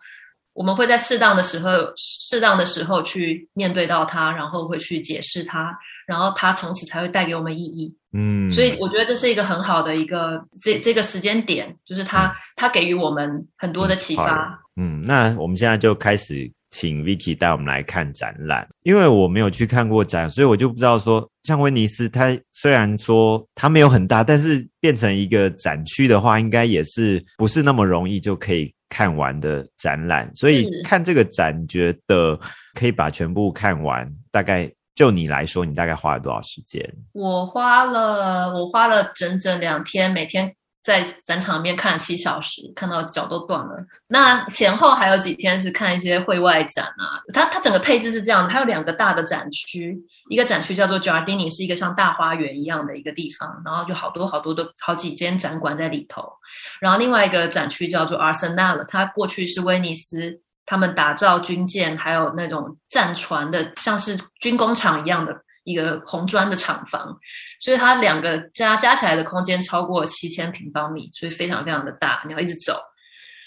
[0.55, 7.93] 我们会在适当的时候、适当的时候去面对到它，然后会去解释它，然后它从此才会带给我们意义。
[8.13, 14.57] 嗯，所以我觉得这是一个很好的一个这这个时间点，就是它它给予我们很多的启发。
[14.77, 28.73] 嗯，那我们现在就开始请 Vicky 带我们来看展览，因为我没有去看过展，所以我就不知道说，像威尼斯，它虽然说它没有很大，但是变成一个展区的话，应该也是不是那么容易就可以。
[28.89, 32.39] 看完的展览，所以看这个展，觉得
[32.73, 34.09] 可以把全部看完。
[34.31, 36.87] 大概就你来说，你大概花了多少时间？
[37.13, 40.55] 我花了，我花了整整两天，每天。
[40.85, 43.75] 在展场里面看了七小时，看到脚都断了。
[44.07, 47.17] 那前后还有几天是看一些会外展啊。
[47.33, 49.97] 它它整个配置是这样的，它有两个大的展区，
[50.29, 56.31] 一个展区叫做 Giardini，是一个像大花园一样的一个地方，然后就好多好多的好几间展馆在里头。
[56.79, 67.19] 然后另外一个展区叫做 Arsenal，它过去是威尼斯他们打造军舰，还有那种战船的，像是军工厂一样的一个红砖的厂房，
[67.59, 72.79] 所以它两个加加起来的空间超过七千平方米，所以非常非常的大，你要一直走。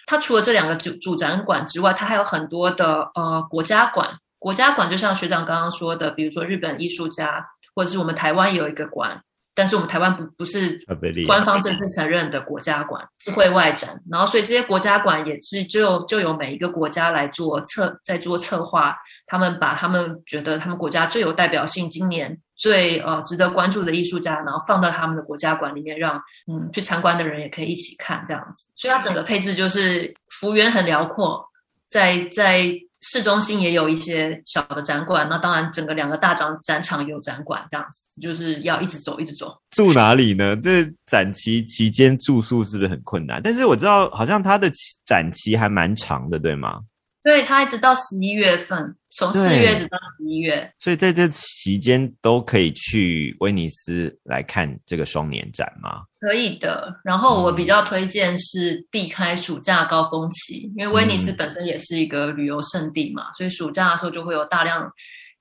[0.07, 4.11] 它除了这两个主主展馆之外，它还有很多的呃国家馆。
[4.39, 9.23] 国家馆就像学长刚刚说的，比如说日本艺术家，或者是我们台湾有一个馆。
[9.59, 10.81] 但是我们台湾不不是
[11.27, 14.01] 官方正式承认的国家馆，是会外展。
[14.09, 18.97] 然后，所以这些国家馆也是就就由每一个国家来做策，在做策划。
[19.27, 28.65] 他们把他们觉得他们国家最有代表性、今年最呃值得关注的艺术家，然后放到他们的国家馆里面，让嗯去参观的人也可以一起看这样子。
[28.77, 31.45] 所以它整个配置就是幅员很辽阔，
[31.91, 32.71] 在在。
[33.01, 39.57] 市中心也有一些小的展馆，那当然整个两个大展展场有展馆，这样子就是要一直走，一直走。
[39.71, 40.57] 住哪里呢？
[40.57, 43.41] 这展期期间住宿是不是很困难？
[43.43, 44.71] 但是我知道好像它的
[45.07, 46.81] 展期还蛮长的，对吗？
[47.23, 48.95] 对，它一直到十一月份。
[49.11, 56.03] 从四月直到十一月，所以在这期间都可以去威尼斯来看这个双年展吗？
[56.21, 56.95] 可以的。
[57.05, 64.91] 然后我比较推荐是避开暑假高峰期，因为威尼斯本身也是一个旅游胜地嘛，所以暑假的时候就会有大量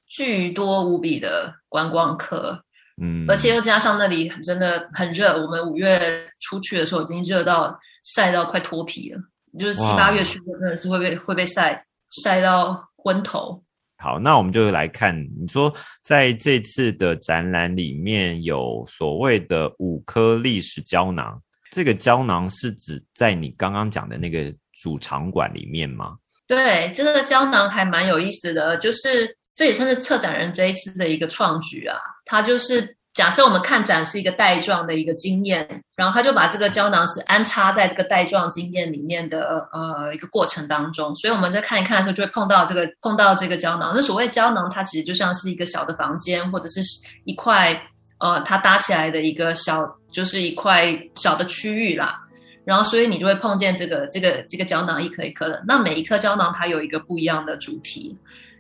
[0.07, 2.61] 巨多无比的观光客。
[3.01, 9.19] 嗯，而且又加上那里真的很热，我们五月出去的时候已经热到晒到快脱皮了，
[9.59, 13.63] 就是七八月去真的是会被会被晒晒到昏头。
[13.97, 26.17] 好，那我们就来看，你说在这次的展览里面有所谓的五颗历史胶囊，这个胶囊是指在你刚刚讲的那个主场馆里面吗？
[26.47, 32.96] 对，这个胶囊还蛮有意思的，就是这也算是策展人这一次的一个创举啊，它就是。
[33.17, 43.91] 假设我们看展是一个带状的一个经验，然后他就把这个胶囊是安插在这个带状经验里面的呃一个过程当中，所以我们在看一看的时候就会碰到这个碰到这个胶囊。
[43.95, 46.79] 那所谓胶囊，它其实就像是一个小的房间或者是
[47.23, 47.73] 一块
[48.19, 52.19] 呃它搭起来的一个小就是一块小的区域啦。
[52.65, 55.63] 然后所以你就会碰见这个这个这个胶囊一颗一颗的。
[55.67, 58.15] 那每一颗胶囊它有一个不一样的主题，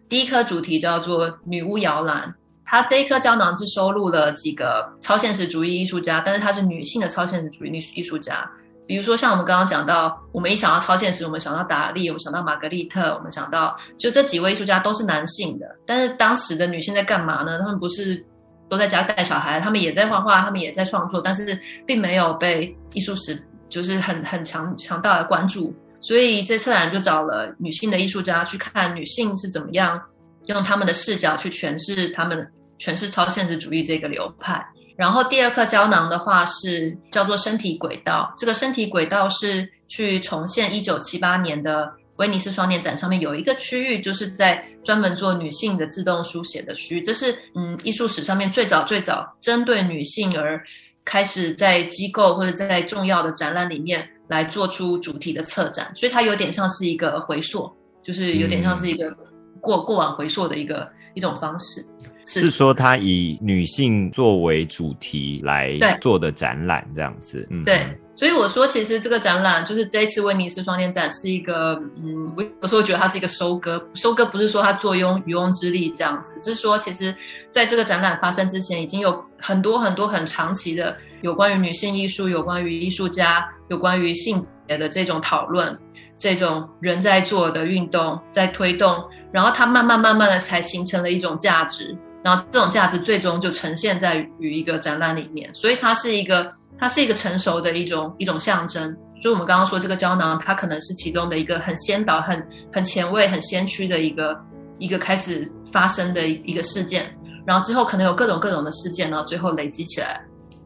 [0.09, 2.33] 第一颗主题叫做女巫摇篮。
[2.69, 8.45] 它这一颗胶囊是收录了几个超现实主义艺术家，但是她是女性的超现实主义艺艺术家。
[8.85, 15.65] 比如说像我们刚刚讲到，我们一想到超现实，我们想到达利，我们想到玛格丽特，我们想到就这几位艺术家都是男性的。
[15.85, 17.57] 但是当时的女性在干嘛呢？
[17.59, 18.25] 他们不是
[18.69, 25.73] 都在家带小孩，他们也在画画，他们也在创作，但是并没有被艺术史就是很很强强大的关注。
[25.99, 30.01] 所以这次然就找了女性的艺术家去看女性是怎么样
[30.45, 32.49] 用他们的视角去诠释他们。
[32.79, 34.65] 诠释超现实主义这个流派。
[34.95, 47.01] 然后第二颗胶囊的话是叫做身体轨道，这个身体轨道是去重现一九七八年的威尼斯双年展上面有一个区域，就是在专门做女性的自动书写的区域。
[47.01, 50.59] 这是嗯艺术史上面最早最早针对女性而
[51.05, 57.71] 开始在机构或者在重要的展览里面来做出主题的策展，所以它有点像是一个回溯，
[58.03, 59.15] 就是有点像是一个
[59.61, 61.85] 过过往回溯的一个一种方式。
[62.27, 67.47] 是说，他以女性作为主题来做的展览，这样子。
[67.49, 67.87] 嗯，对。
[68.15, 73.79] 所以我说，其实这个展览就是这一次威尼斯双年展是一个，嗯，我有时候觉得它是一个收割。
[73.93, 77.15] 收割不是说它坐拥渔翁之利这样子，是说其实
[77.51, 85.77] 在这个展览发生之前，已经有很多很多很长期的有关于女性艺术、有关于艺术家、有关于性别的这种讨论，
[86.17, 88.97] 这种人在做的运动在推动，
[89.31, 91.95] 然后它慢慢慢慢的才形成了一种价值。
[92.27, 98.93] 然后这种价值最终就呈现在于一个展览里面，所以它是一个它是一个成熟的一种一种象征。
[99.21, 104.37] 所以我们刚刚说这个胶囊，它可能是其中的一个很先导、很很前卫、很先驱的一个
[104.77, 107.17] 一个开始发生的一个事件。
[107.45, 110.19] 然后之后可能有各种各种的事件，然后最后累积起来，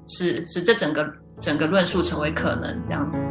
[0.08, 1.08] 使使这整个
[1.40, 3.22] 整个论述成为可能这样子。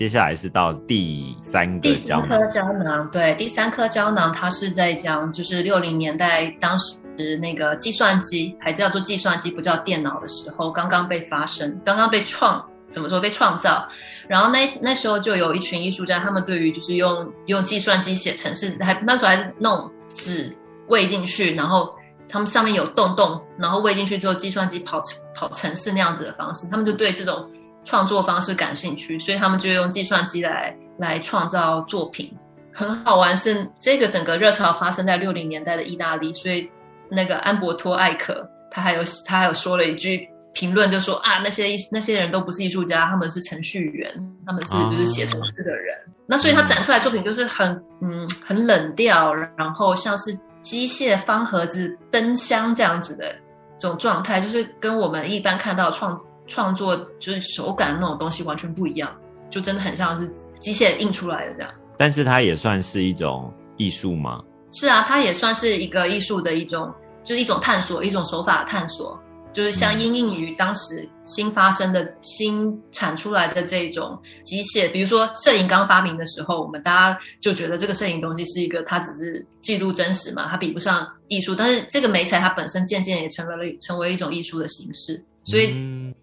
[0.00, 13.86] 接下来是到第三个胶囊，第三颗胶囊，对，第三颗胶囊，它是在讲就是六零年代当时那个计算机还叫做计算机，不叫电脑的时候，刚刚被发生，刚刚被创，怎么说被创造？
[14.26, 20.50] 然后那那时候就有一群艺术家，他们对于就是用用计算机写程式，还那时候还是弄纸
[20.88, 21.94] 喂进去，然后
[22.26, 24.98] 他们上面有洞洞，然后喂进去之后，计算机跑
[25.34, 27.46] 跑程式那样子的方式，他们就对这种
[27.84, 32.32] 创作方式感兴趣，所以他们就用计算机来来创造作品。
[32.72, 36.70] 很好玩是这个整个热潮发生在六零年代的意大利，所以
[37.08, 44.12] 那个安伯托艾可他还有他还有说了一句评论，就说啊那些那些人都不是艺术家，他们是程序员，
[44.46, 45.96] 他们是就是写程式的人。
[46.26, 53.34] 那所以他展出来作品就是很嗯很冷调，然后像是机械方盒子、灯箱这样子的
[53.78, 56.16] 这种状态，就是跟我们一般看到创
[56.50, 59.10] 创作就是手感那种东西完全不一样，
[59.48, 61.70] 就真的很像是机械印出来的这样。
[61.96, 64.42] 但是它也算是一种艺术吗？
[64.72, 66.92] 是啊，它也算是一个艺术的一种，
[67.24, 69.18] 就是一种探索，一种手法探索，
[69.52, 81.54] 就是像应应于当时新发生的新产出来的这种机械，比如说摄影刚发明的时候，我们大家就觉得这个摄影东西是一个，它只是记录真实嘛，它比不上艺术。
[81.54, 85.22] 但是这个美彩它本身渐渐也成为了成为一种艺术的形式。
[85.44, 85.74] 所以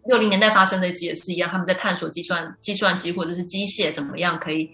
[0.05, 4.69] 六零年代发生的也是一样，他们在探索计算计算机或者是机械怎么样可以。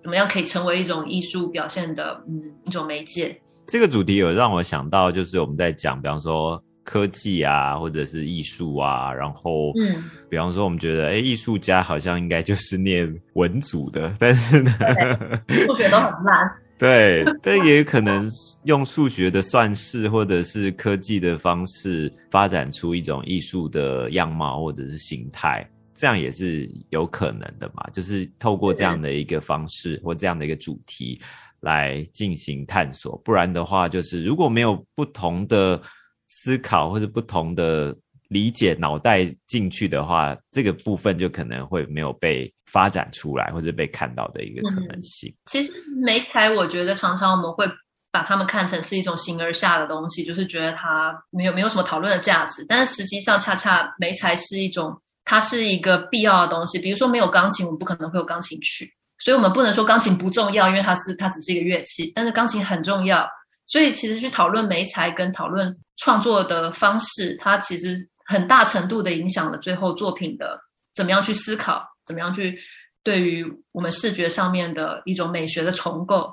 [0.00, 3.36] 怎么样可以成为一种艺术表现的嗯一种媒介？
[3.66, 14.70] 这个主题有让我想到，就是我们在讲，比方说科技啊，或者是艺术啊，然后嗯，比方说我们觉得，哎，艺术家好像应该就是念文组的，但是呢，
[15.66, 16.48] 数学都很烂。
[16.78, 18.30] 对，但也可能
[18.64, 25.68] 用数学的算式或者是科技的方式，发展出一种艺术的样貌或者是形态。
[25.92, 31.20] 这样也是有可能的嘛，就是透过这样的一个方式或这样的一个主题
[31.58, 35.82] 来进行探索，不然的话，就是如果没有不同的
[36.28, 37.92] 思考或者不同的
[38.28, 45.34] 理解脑袋进去的话，这个部分就可能会没有被发展出来或者被看到的一个可能性。
[45.46, 47.66] 其实美彩，我觉得常常我们会
[48.10, 54.96] 把它们看成是一种形而下的东西，就是觉得它没有没有什么讨论的价值，但是实际上恰恰美彩是一种。
[55.30, 63.28] 它是一个必要的东西，比如说没有钢琴，我们不可能会有钢琴曲，所以我们不能说钢琴不重要，因为它是它只是一个乐器，但是钢琴很重要。
[63.66, 67.94] 所以其实去讨论美材跟讨论创作的方式，它其实
[68.28, 70.60] 很大程度的影响了最后作品的
[70.94, 72.58] 怎么样去思考，怎么样去
[73.02, 76.30] 对于我们视觉上面的一种美学的重构，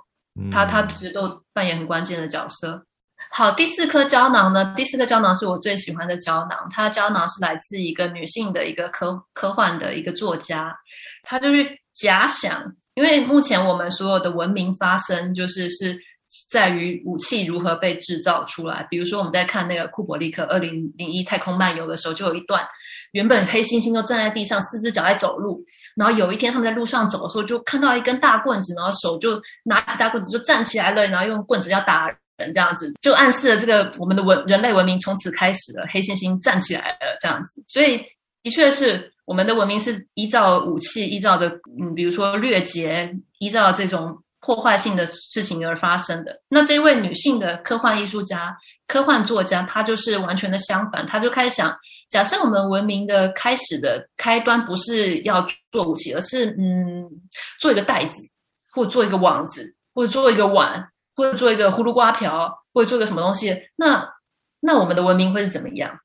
[0.51, 2.85] 它它其实都扮演很关键的角色。
[3.31, 4.73] 好，第四颗胶囊呢？
[4.75, 6.67] 第四颗胶囊是我最喜欢的胶囊。
[6.69, 10.77] 它胶囊是来自一个女性的一个科科幻的一个作家，
[11.23, 12.61] 她就是假想，
[12.93, 15.97] 因为目前我们所有的文明发生，就是是
[16.49, 18.85] 在于武器如何被制造出来。
[18.89, 22.65] 比如说我们在看那个库伯利克二零零一太空漫游的时候，就有一段，
[23.11, 25.63] 原本黑猩猩都站在地上，四只脚在走路，
[25.95, 32.15] 然后有一天他们在路上走的时候，就看到一根大棍子，然后手就拿起大棍子就站起来了，然后用棍子要打。
[32.37, 37.63] 人这样子，就暗示了这个我们的文人类文明从此开始了，黑猩猩站起来了这样子。
[37.65, 37.97] 所以
[38.43, 41.47] 的确是我们的文明是依照武器，依照的
[41.79, 46.39] 嗯，比如说掠劫，依照这种破坏性的事情而发生的。
[46.47, 48.55] 那这位女性的科幻艺术家、
[48.87, 51.75] 科幻作家，她就是完全的相反，她就开始想：
[52.09, 57.09] 假设我们文明的开始的开端不是要做武器，而是嗯，
[57.59, 58.21] 做一个袋子，
[58.71, 60.87] 或者做一个网子，或者做一个碗。
[61.17, 64.05] 或者做一个葫芦瓜瓢，或者做一个什么东西，那
[64.59, 65.97] 那我们的文明会是怎么样？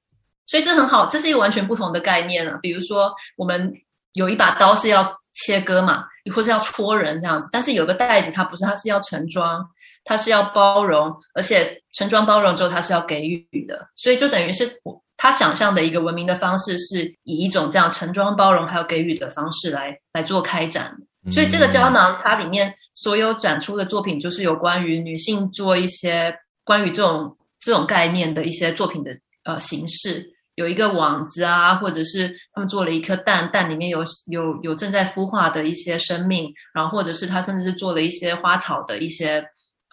[0.47, 2.57] 所以这很好，这是一个完全不同的概念啊。
[2.63, 3.75] 比如说，我们
[4.13, 9.65] 有一把刀是要切割嘛，或是要戳人这样子，但是有个袋子，它不是，它是要盛装，
[10.05, 13.89] 它是要包容，而且盛装包容之后，它是要给予的。
[13.95, 14.71] 所以就等于是
[15.17, 20.97] 他想象的一个文明的方式，是以一种这样盛装包容还有给予的方式来来做开展。
[21.31, 26.35] 所以这个胶囊它里面所有展出的作品，就是有关于女性做一些
[26.65, 30.27] 关于这种这种概念的一些作品的呃形式，
[30.61, 39.43] 有一个网子啊，或者是他们做了一颗蛋，蛋里面有有有正在孵化的一些生命，然后或者是他甚至是做了一些花草的一些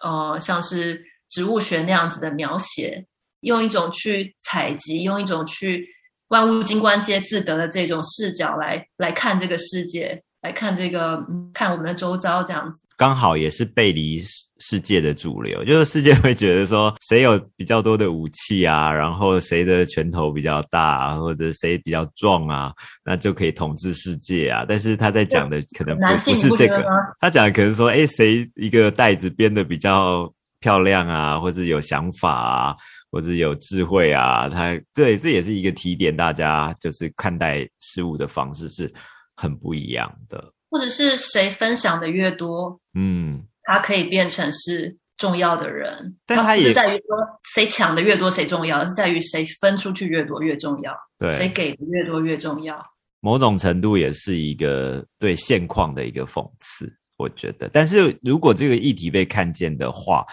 [0.04, 3.06] 呃像是植物学那样子的描写，
[3.40, 5.86] 用一种去采集，用一种去
[6.28, 10.22] 万物金观皆自得的这种视角来来看这个世界。
[10.40, 11.20] 来看这个，
[11.52, 14.22] 看我们的周遭这样子，刚好也是背离
[14.58, 22.72] 世界的主流，就是世界会觉得说，谁有比较多的武器啊，然后谁的拳头比较大，或者谁比较壮啊，
[23.04, 24.64] 那就可以统治世界啊。
[24.68, 26.84] 但是他在讲的可能不是这个，
[27.20, 32.76] 他讲的可能说，哎，谁一个袋子编的比较漂亮啊，或者有想法啊，
[33.12, 38.92] 或者有智慧啊，他对这也是一个提点，大家就是看待事物的方式是
[39.36, 40.52] 很不一样的。
[40.70, 47.18] 或者是谁分享的越多，嗯，他可以变成是重要的人，但他也在于说
[47.54, 52.82] 谁抢的越多谁重要，而是在于谁分出去越多越重要，对，谁给的越多越重要。
[53.20, 57.68] 某种程度也是一个对现况的一个讽刺，我觉得。
[57.70, 60.24] 但是如果这个议题被看见的话，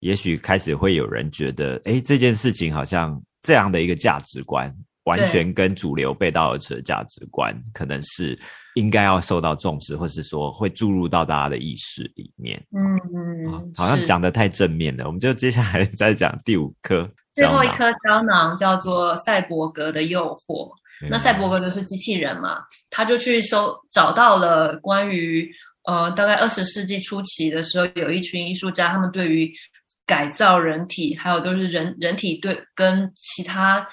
[0.00, 4.70] 也许开始会有人觉得，哎，这件事情好像这样的一个价值观，
[5.04, 8.38] 完全跟主流背道而驰的价值观，可能是
[8.74, 12.62] 应该要受到重视，或是说会注入到大家的意识里面。
[12.70, 20.70] 嗯，好像讲的太正面了，我们就接下来 再讲第五颗，最后一颗胶囊叫做赛博格的诱惑。
[21.10, 22.58] 那赛博格就是机器人嘛，
[22.88, 25.50] 他就去搜找到了关于
[25.84, 29.52] 呃，大概二十世纪初期的时候，有一群艺术家，他们对于
[30.06, 33.84] 改造人体，还有都是人人体对跟其他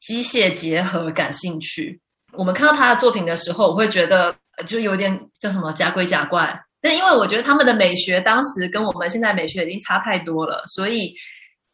[0.00, 2.00] 机械结合感兴趣。
[2.32, 4.34] 我们看到他的作品的时候，我会觉得
[4.66, 6.58] 就有点叫什么假鬼假怪。
[6.80, 11.12] 但因为我觉得他们的美学当时跟我们现在美学已经差太多了，所以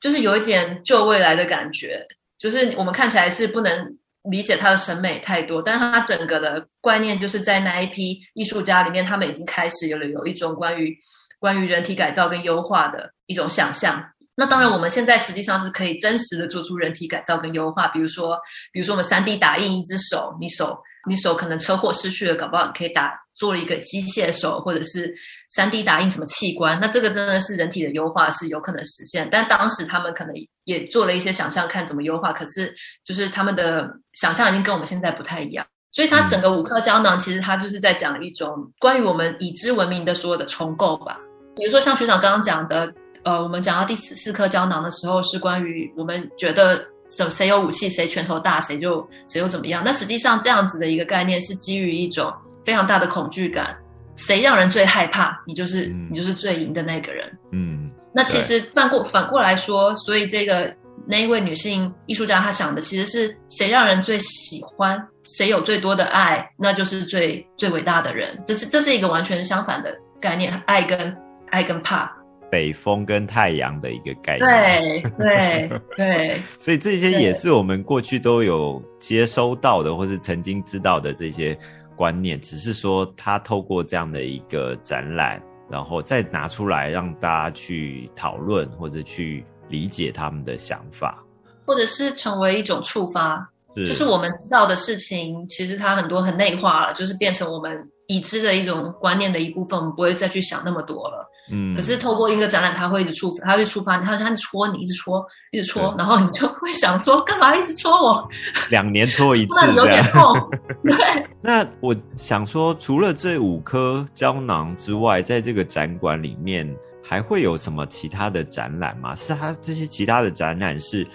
[0.01, 2.07] 就是有一点旧未来的感觉，
[2.39, 3.97] 就是我们看起来是不能。
[4.25, 10.95] 理解他的审美太多，但是他整个的观念就是在那一批艺术家里面，他们已经开始有了有一种关于
[11.39, 14.05] 关于人体改造跟优化的一种想象。
[14.39, 18.39] 那当然，我们现在实际上是可以真实的做出人体改造跟优化，比如说，
[18.73, 23.13] 比如说我们三 D 打印一只手，你手你手可能车祸失去了，搞不好你可以打。
[23.39, 25.15] 做了一个机械手，或者是
[25.49, 29.29] 三 D 打印什么器官，那这个真的是人体的优化是有可能实现。
[29.31, 30.35] 但当时他们可能
[30.65, 32.33] 也做了一些想象，看怎么优化。
[32.33, 32.75] 可是
[33.05, 35.65] 就是他们的想象已经跟我们现在不太一样。
[35.93, 41.17] 所以它整个五颗胶囊其实它就是在讲一种关于我们已知文明的所有的重构吧。
[41.55, 42.93] 比如说像学长刚刚讲的，
[43.25, 49.83] 呃，我们讲到第四四颗胶囊的时候，是关于我们觉得谁谁有武器，谁拳头大，谁就谁又怎么样。
[49.85, 52.33] 那实际上这样子的一个概念是基于一种。
[52.65, 53.75] 非常大的恐惧感，
[54.15, 57.27] 谁让人最害怕，你就是你就是最赢的那个人。
[57.51, 60.71] 嗯，那其实反过反过来说，所以这个
[61.07, 68.39] 那一位女性艺术家她想的其实是谁让人最喜欢，谁有最多的爱，那就是最最伟大的人。
[68.45, 71.17] 这是这是一个完全相反的概念，爱跟
[71.49, 72.15] 爱跟怕，
[72.51, 75.03] 北风跟太阳的一个概念。
[75.19, 81.59] 对对对， 所以这些也是我们过去都有接收到的，或是曾经知道的这些。
[81.97, 91.19] 观念只是说，他透过这样的一个展览，然后再拿出来让大家去讨论，或者去理解他们的想法，
[91.67, 93.51] 或者是成为一种触发，
[93.87, 97.79] 就是我们知道的事情，其实它很多很内化了，就是变成我们。
[98.11, 101.31] 已知的一种观念的一部分，我们不会再去想那么多了。
[101.53, 105.23] 嗯，可是透过一个展览，它会一直触，它会触发你，它它戳你，一直戳，
[105.53, 108.27] 一直戳，然后你就会想说，干嘛一直戳我？
[108.71, 110.35] 两年戳一次，有点痛。
[110.85, 111.27] 对。
[111.43, 116.67] 那我想说，除了这五颗胶囊之外，在这个展馆里面
[117.05, 119.15] 还会有什么其他的展览吗？
[119.15, 121.07] 是它这些其他的展览是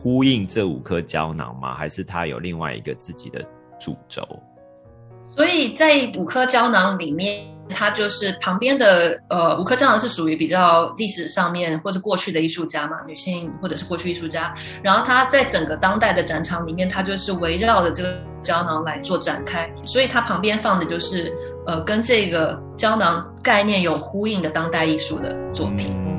[0.00, 1.74] 呼应这五颗胶囊吗？
[1.74, 3.44] 还是它有另外一个自己的
[3.80, 4.22] 主轴？
[5.36, 14.54] 所以在五颗胶囊里面，它就是旁边的呃五颗胶囊是属于比较历史上面或者过去的艺术家嘛，女性或者是过去艺术家。
[14.84, 19.68] 然后它在整个当代的展场里面，它就是围绕着这个胶囊来做展开。
[19.84, 21.34] 所以它旁边放的就是
[21.66, 26.17] 呃跟这个胶囊概念有呼应的当代艺术的作品。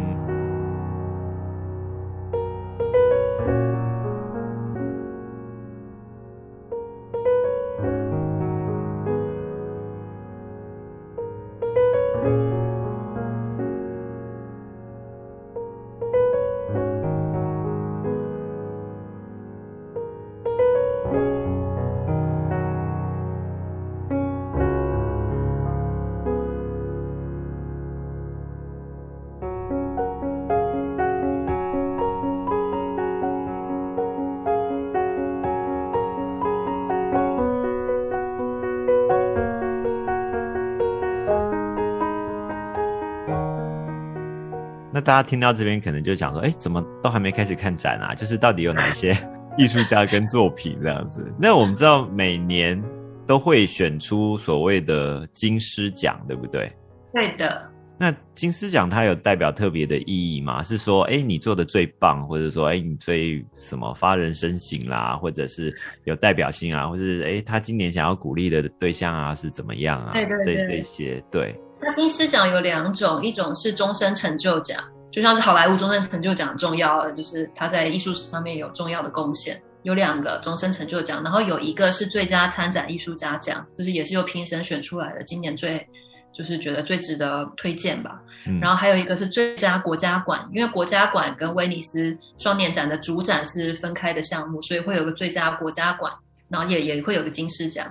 [45.09, 48.13] 大家听到这边可能就想说，哎，怎么都还没开始看展啊？
[48.13, 49.17] 就是到底有哪些
[49.57, 51.25] 艺术家跟作品这样子？
[51.35, 52.79] 那我们知道每年
[53.25, 56.71] 都会选出所谓的金狮奖，对不对？
[57.11, 57.59] 对的。
[57.97, 60.61] 那金狮奖它有代表特别的意义吗？
[60.61, 70.11] 是说，哎，你做的最棒，或者说，哎，你最什么发人深省啦，或者是有代表性啊，或者是哎，他今年想要鼓励的对象啊是怎么样啊？
[70.13, 71.59] 对对对，这些对。
[71.81, 74.79] 那金狮奖有两种，一种是终身成就奖。
[75.11, 79.61] 就像是好莱坞终身成就奖重要，就是他在艺术史上面有重要的贡献。
[79.83, 85.87] 有两个终身成就奖，然后有一个是最佳参展艺术家奖，就是也是由评审选出来的，今年最
[86.33, 88.19] 就是觉得最值得推荐吧。
[88.61, 96.11] 然后还有一个是最佳国家馆，因为国家馆跟威尼斯双年展的主展是分开的项目，所以会有个最佳国家馆，
[96.49, 97.89] 然后也也会有个金狮奖。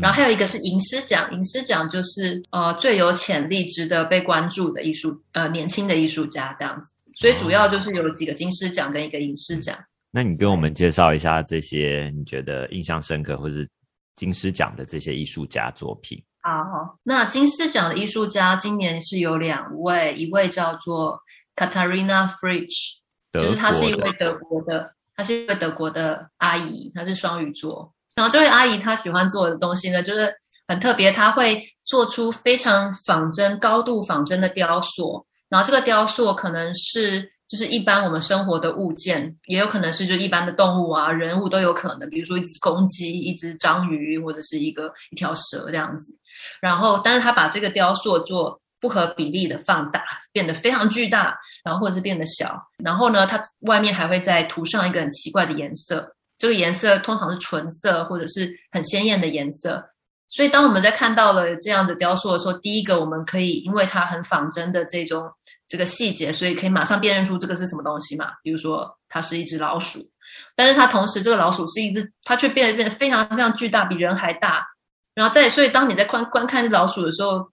[0.00, 6.92] 然后还有一个是银狮奖，银狮奖就是呃最有潜力、值得被关注的艺术呃年轻的艺术家这样子。
[7.16, 9.76] 所以主要就是有几个金狮奖跟一个银狮奖。
[10.10, 13.68] 那你跟我们介绍一下这些你觉得印象深刻或是
[14.16, 16.22] 金狮奖的这些艺术家作品。
[16.42, 21.20] 好，那金狮奖的艺术家今年是有两位，一位叫做
[21.54, 22.96] Katarina Frisch，
[23.32, 27.92] 就是她是一位德国的，她是一位德国的阿姨，她是双鱼座。
[28.14, 30.32] 然后这位阿姨她喜欢做的东西呢，就是
[30.68, 35.26] 很特别，她会做出非常仿真、高度仿真的雕塑。
[35.48, 37.30] 然后这个雕塑可能是。
[37.50, 46.16] 就是一般我们生活的物件，也有可能是就一般的动物啊、人物都有可能，比如说一只公鸡、一只章鱼或者是一个一条蛇这样子。
[46.60, 52.56] 然后，但是他把这个雕塑做不合比例的放大，变得非常巨大，然后或者是变得小。
[52.84, 59.88] 然后呢，它外面还会再涂上一个很奇怪的颜色，这个颜色通常是纯色或者是很鲜艳的颜色。
[60.28, 65.30] 所以，当我们在看到了这样的雕塑的时候，第一个我们可以因为它很仿真的这种。
[65.68, 68.32] 这个细节，所以可以马上辨认出这个是什么东西嘛？
[68.42, 70.00] 比如说，它是一只老鼠，
[70.56, 74.66] 但是它同时这个老鼠是一只，它却变得变得非常非常巨大，比人还大。
[75.14, 77.48] 然后再，所以当你在观观看这老鼠的时候，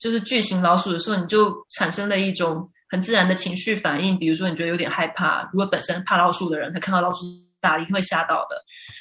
[0.00, 5.48] 就是巨型老鼠的时候，你就产生了一种很自然的情绪反应，比如说你觉得有点害怕。
[5.52, 7.24] 如果本身怕老鼠的人，他看到老鼠
[7.60, 8.56] 大，一定会吓到的。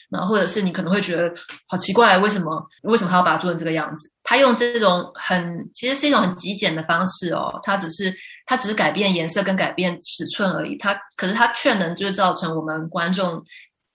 [0.10, 1.32] 然后或者是你可能会觉得
[1.68, 4.10] 好奇怪，为什么为什么他要把它做成这个样子？
[4.24, 8.14] 他用这种很其实是一种很极简的方式哦，他只是。
[8.49, 13.39] 他只是改变颜色跟改变尺寸而已，他可是他却能就是造成我们观众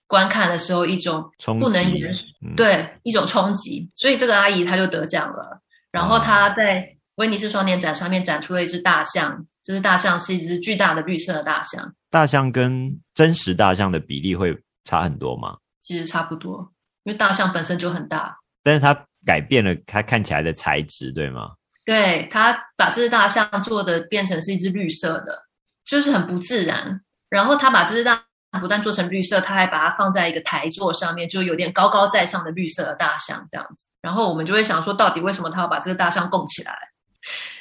[0.06, 2.14] 观看的时候一种不能言
[2.56, 5.60] 对一种冲击，所以这个阿姨她就得奖了。
[5.90, 11.92] 然后她在威尼斯双年展上面展出了一只大象，这只大象是一只巨大的绿色的大象。
[12.14, 15.56] 大象跟真实大象的比例会差很多吗？
[15.80, 16.60] 其实差不多，
[17.02, 18.96] 因为大象本身就很大，但是它
[19.26, 21.50] 改变了它看起来的材质，对吗？
[21.84, 25.36] 对它把这只大象做的变成是一只绿色的，
[25.84, 27.00] 就是很不自然。
[27.28, 28.24] 然后他把这只大
[28.60, 33.88] 不但做成绿色，他还把它放在一个台座上面，就有点高高在上的绿色的大象这样子。
[34.00, 36.78] 然后我们就会想说，到底为什么他要把这个大象供起来？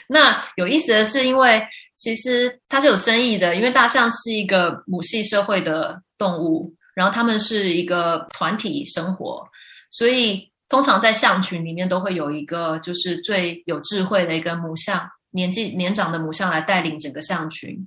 [0.07, 9.47] 那有意思的是，因为其实它是有深意的，因为大象是一个母系社会的动物，然后它们是一个团体生活，
[9.89, 10.49] 所以。
[10.69, 17.77] 通常在象群里面都会有一个，就是最有智慧的一个母象，年纪年长的母象来带领整个象群。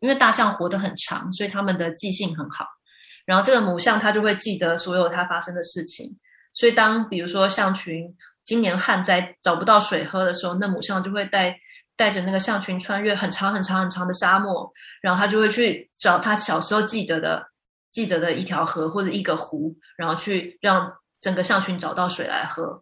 [0.00, 2.66] 因为大象活得很长，所以它们的记性很好。
[3.24, 6.18] 然后这个母象它就会记得所有它发生的事情。
[6.52, 8.12] 所以当比如说象群
[8.46, 11.54] 今年旱灾找不到水喝的时候，那母象就会带
[11.96, 14.72] 带着那个象群穿越很长很长很长的沙漠，
[15.02, 17.44] 然后它就会去找它小时候记得的
[17.92, 20.90] 记得的一条河或者一个湖，然后去让。
[21.18, 22.80] 整个象群找到水来喝，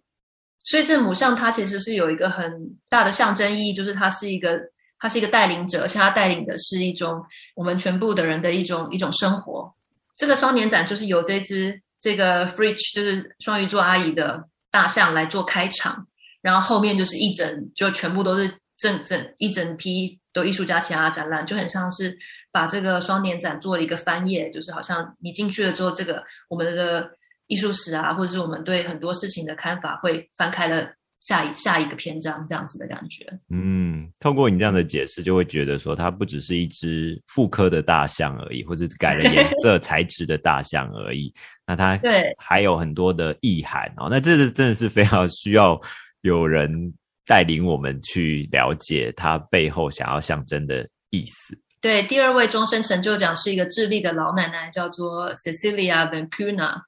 [0.65, 2.53] 所以这母象它其实是有一个很
[2.91, 4.59] 大的象征意义，就是它是一个
[4.99, 9.73] 它是一个带领者，而且它带领的是一种我们全部的人的一种一种生活。
[10.17, 14.45] 这个双年展就是由这只这个 Fridge 就是双鱼座阿姨的
[14.75, 16.05] 大象来做开场，
[16.43, 22.19] 然后后面就是一整就全部都是整整一整批的艺术家其他展览，就很像是
[22.51, 27.11] 把这个双年展做了一个翻页，就是好像你进去了之后，这个我们的。
[27.47, 30.91] 艺术史啊，或者是我们对很多事情的看法，会翻开了
[31.25, 33.27] 下一下一个篇章，这样子的感觉。
[33.49, 41.33] 嗯，透过你这样的解释，就会觉得说，它不只是一只妇科的大象而已，或者改了颜 色材质的大象而已。
[41.67, 44.07] 那它对还有很多的意涵哦。
[44.11, 45.81] 那这是真的是非常需要
[46.21, 46.93] 有人
[47.27, 51.59] 带领我们去了解它背后想要象征的意思。
[51.81, 56.83] 对，第二位终身成就奖是一个智利的老奶奶，叫做 Cecilia Bencuna。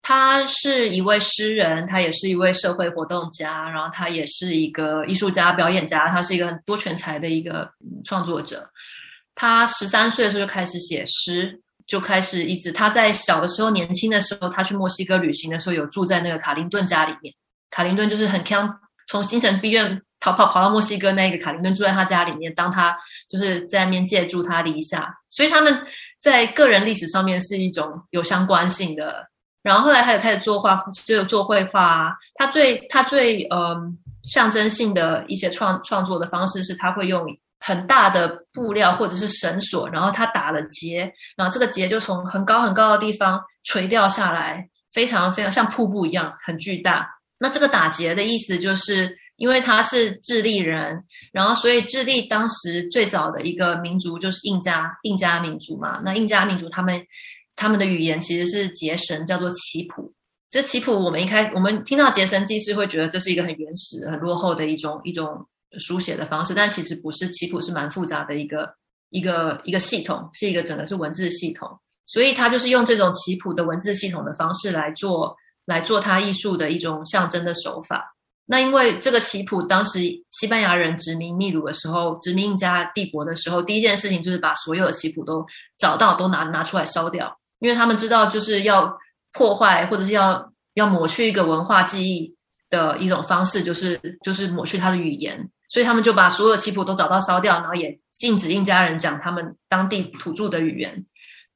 [0.00, 7.70] 他是一位诗人，他也是一位社会活动家，然后他也是一个艺术家、表演家，他是一个很多全才的一个
[8.04, 8.66] 创作者。
[9.34, 17.34] 他十三岁的时候就开始写诗，就开始一直他在小的时候、年轻的时候，他去墨西哥旅行的时候，有住在那个卡林顿家里面。
[17.70, 22.96] 卡林顿就是很强，从新城医院逃跑跑到墨西哥那个卡林顿住在他家里面，当他
[23.28, 25.78] 就是在那边借住他篱下，所以他们
[26.18, 29.28] 在个人历史上面是一种有相关性的。
[29.68, 32.16] 然后后来他也开始作画，就有做绘画啊。
[32.36, 37.26] 他最他最嗯象征性的一些创创作的方式是，他会用
[37.60, 47.06] 很大的布料或者是绳索，然后他打了结，然后这个结就从很高很高的地方垂掉下来，非常非常像瀑布一样很巨大。
[47.38, 56.00] 那这个打结的意思就是，因为他是智利人，然后所以智利当时最早的一个民族就是印加印加民族嘛。
[56.02, 57.00] 那印加民族他们
[57.58, 60.10] 他们的语言其实是结绳，叫做棋谱。
[60.48, 65.46] 这棋谱我们一开我们听到结绳记是会觉得这是一个很原始、很落后的一种一种。
[65.78, 68.74] 书写的方式，但其实不是，棋谱是蛮复杂的一个
[69.10, 71.68] 一个一个系统，是一个整个是文字系统，
[72.06, 75.36] 所以他就是用这种棋谱的文字系统的方式来做
[75.66, 78.16] 来做他艺术的一种象征的手法。
[78.46, 80.00] 那因为这个棋谱，当时
[80.30, 85.44] 西班牙人殖民秘鲁的时候，殖民印加帝国的时候，第一件事情就是把所有的棋谱都
[85.76, 88.98] 找到，都拿拿出来烧掉，因为他们知道就是要
[89.32, 92.34] 破坏或者是要要抹去一个文化记忆
[92.70, 95.48] 的一种方式，就是就是抹去他的语言。
[95.68, 101.04] 所以他们就把所有的棋谱都找到烧掉，然后也禁止印加人讲他们当地土著的语言。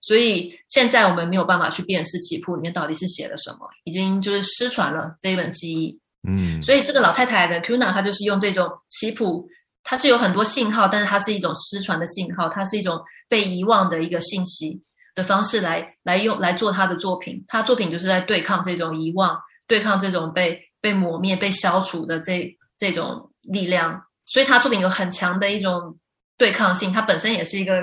[0.01, 5.99] 所以现在我们没有办法去辨识棋谱里面到底是写了什么，已经就是失传了这一本记忆。
[6.29, 9.49] 嗯，所以这个老太太的 Kuna，她就是用这种棋谱，
[9.83, 14.83] 它是有很多信号，但是它是一种失传的信号，它是一种被遗忘的一个信息
[15.15, 17.45] 的方式来来用来做他的作品。
[17.49, 23.29] 他作品就是在对抗这种遗忘，对抗这种被被磨灭、被消除的这这种。
[23.51, 25.99] 力量，所以他作品有很强的一种
[26.39, 26.93] 对抗性。
[26.93, 27.83] 他本身也是一个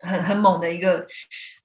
[0.00, 1.06] 很很猛的一个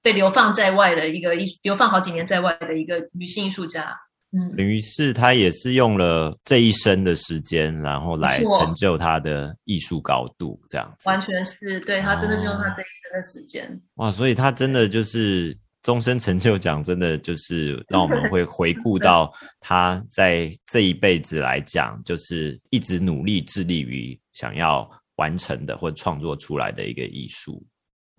[0.00, 3.94] 被流放在外的一个艺流放好几年在外的一个女性艺术家。
[4.36, 11.08] 嗯，等于是他也是用了这一生的时间，然后来成就他的艺术高度，这样子。
[11.08, 13.80] 完全是对他真的是用他这一生的时间。
[13.94, 15.56] 哇，所以他真的就是。
[15.82, 27.64] 终身成就奖真的就是让我们会回顾到 他在这一辈子来讲，就是一直努力致力于想要完成的或创作出来的一个艺术。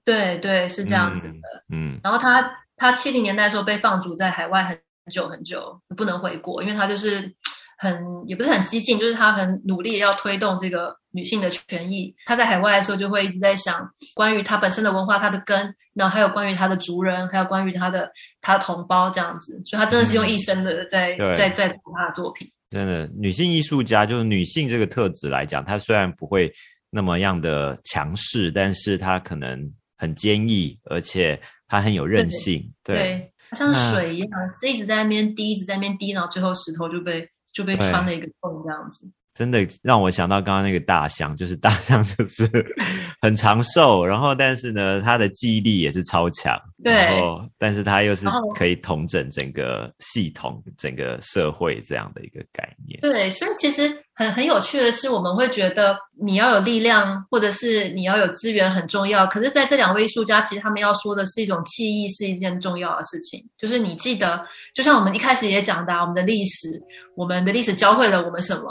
[0.06, 1.66] 对对，是这样子的。
[1.68, 4.80] 嗯，然后他他七零年代的时候被放逐在海外很
[5.10, 7.34] 久很久，不能回国，因为他就是。
[7.80, 7.96] 很
[8.28, 12.12] 也不是很激进，就是他很努力要推动这个女性的权益。
[12.26, 19.62] 他在海外的时候就会一直在想关于他本身的文化、他的根，然后还有关于他的族人，还有关于他的他的同胞这样子。
[19.64, 22.52] 所以，他真的是用一生的在在在做他的作品。
[22.72, 26.52] 真的，女性艺术家就是女性这个特质来讲，她虽然不会
[26.90, 32.74] 那么样的强势，但是她可能很坚毅，而且她很有韧性。
[32.84, 37.30] 对，像是水一样，是一直在那边滴，一直在那边滴，然后最后石头就被。
[37.54, 39.10] 就被穿了一个洞这样子。
[39.38, 42.50] 真的让我想到刚刚那个大象，就是大象就是
[43.22, 48.26] 很长寿，然后但是呢，它的记忆力也是超强，对，然后但是它又是
[48.56, 53.00] 可以统整整个系统、整个社会这样的一个概念。
[53.02, 59.28] 对，所以其实很很有趣的是，我们会觉得你要有力量，或者是你要有资源很重要。
[59.28, 66.68] 可是在这两位艺术家，其实他们要说的是一种记忆是一件重要的事情，就是你记得，就像我们一开始也讲的，我们的历史，
[67.16, 68.64] 我们的历史教会了我们什么。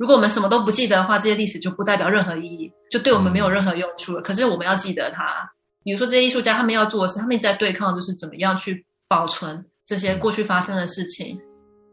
[0.00, 4.22] 如果我们什么都不记得的话，这些历史就不代表任何意义，就对我们没有任何用处了。
[4.22, 5.46] 可是我们要记得它。
[5.84, 11.38] 比如说这些艺术家，他们要做的是，他们一直在对抗，就是怎么样去保存这些过去发生的事情。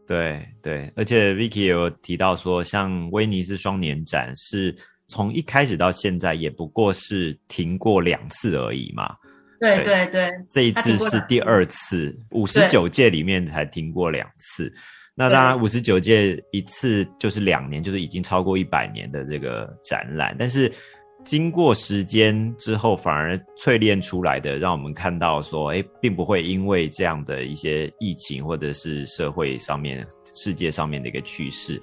[0.06, 4.74] 对对，而且 Vicky 有提到说，像威尼斯双年展是
[5.06, 9.14] 从一开始到现在，也不过是停过两次而已嘛。
[9.60, 14.72] 对对对，这一次是第二次，五十九届里面才停过两次。
[15.18, 20.36] 那当然，五十九届一次就是两年，就是已经超过一百年的这个展览。
[20.38, 20.72] 但是
[21.24, 31.82] 经过时间之后，反而淬炼出来的，让我们看到说，哎，并不会因为这样的一些疫情或者是社会上面、世界上面的一个趋势，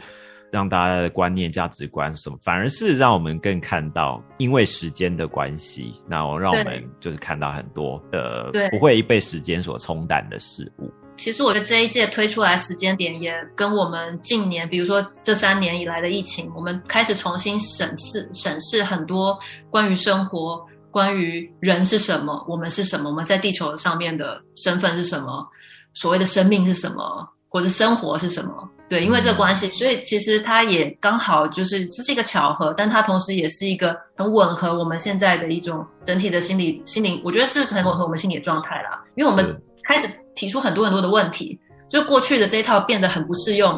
[0.50, 10.90] 让大家的观念、价值观什么，反而是让我们更看到，因为时间的关系，那让我们就是看到很多的不会被时间所冲淡的事物。
[11.18, 19.38] 其实我觉得这一届推出来时间点也跟我们近年，比如说这三年以来的疫情，我们开始重新审视审视很多
[19.70, 25.48] 关于生活、关于人是什么，我们是什么，我们在地球上面的身份是什么，
[25.94, 28.70] 所谓的生命是什么，或者生活是什么？
[28.88, 40.08] 对，因为这个关系，所以其实它也刚好就是这是一个巧合，但它同时也是一个很吻合我们现在的一种整体的心理心灵，我觉得是很吻合我们心理的状态啦，因为我们开始。
[40.36, 41.58] 提出很多很多的问题，
[41.88, 43.72] 就过去的这一套变得很不适用。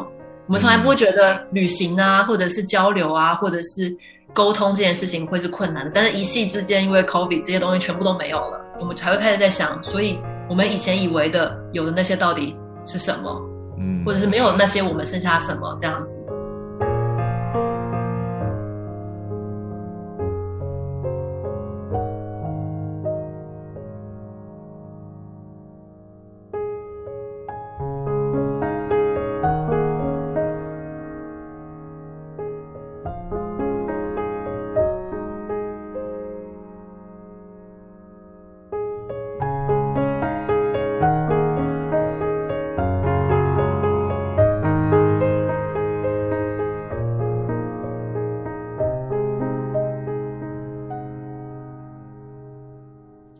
[0.48, 3.96] 我们从来不会觉得旅行啊，或者是交流啊，或者是
[4.32, 5.92] 沟通这件事情会是困难的。
[5.94, 13.40] 但是，一夕之间，因为 COVID 这些东西全部都没有了，我们才会开始在想，所以我们以前以为的有的那些到底是什么？
[13.78, 16.20] 嗯，或者是没有那些，我们剩下什么这样子？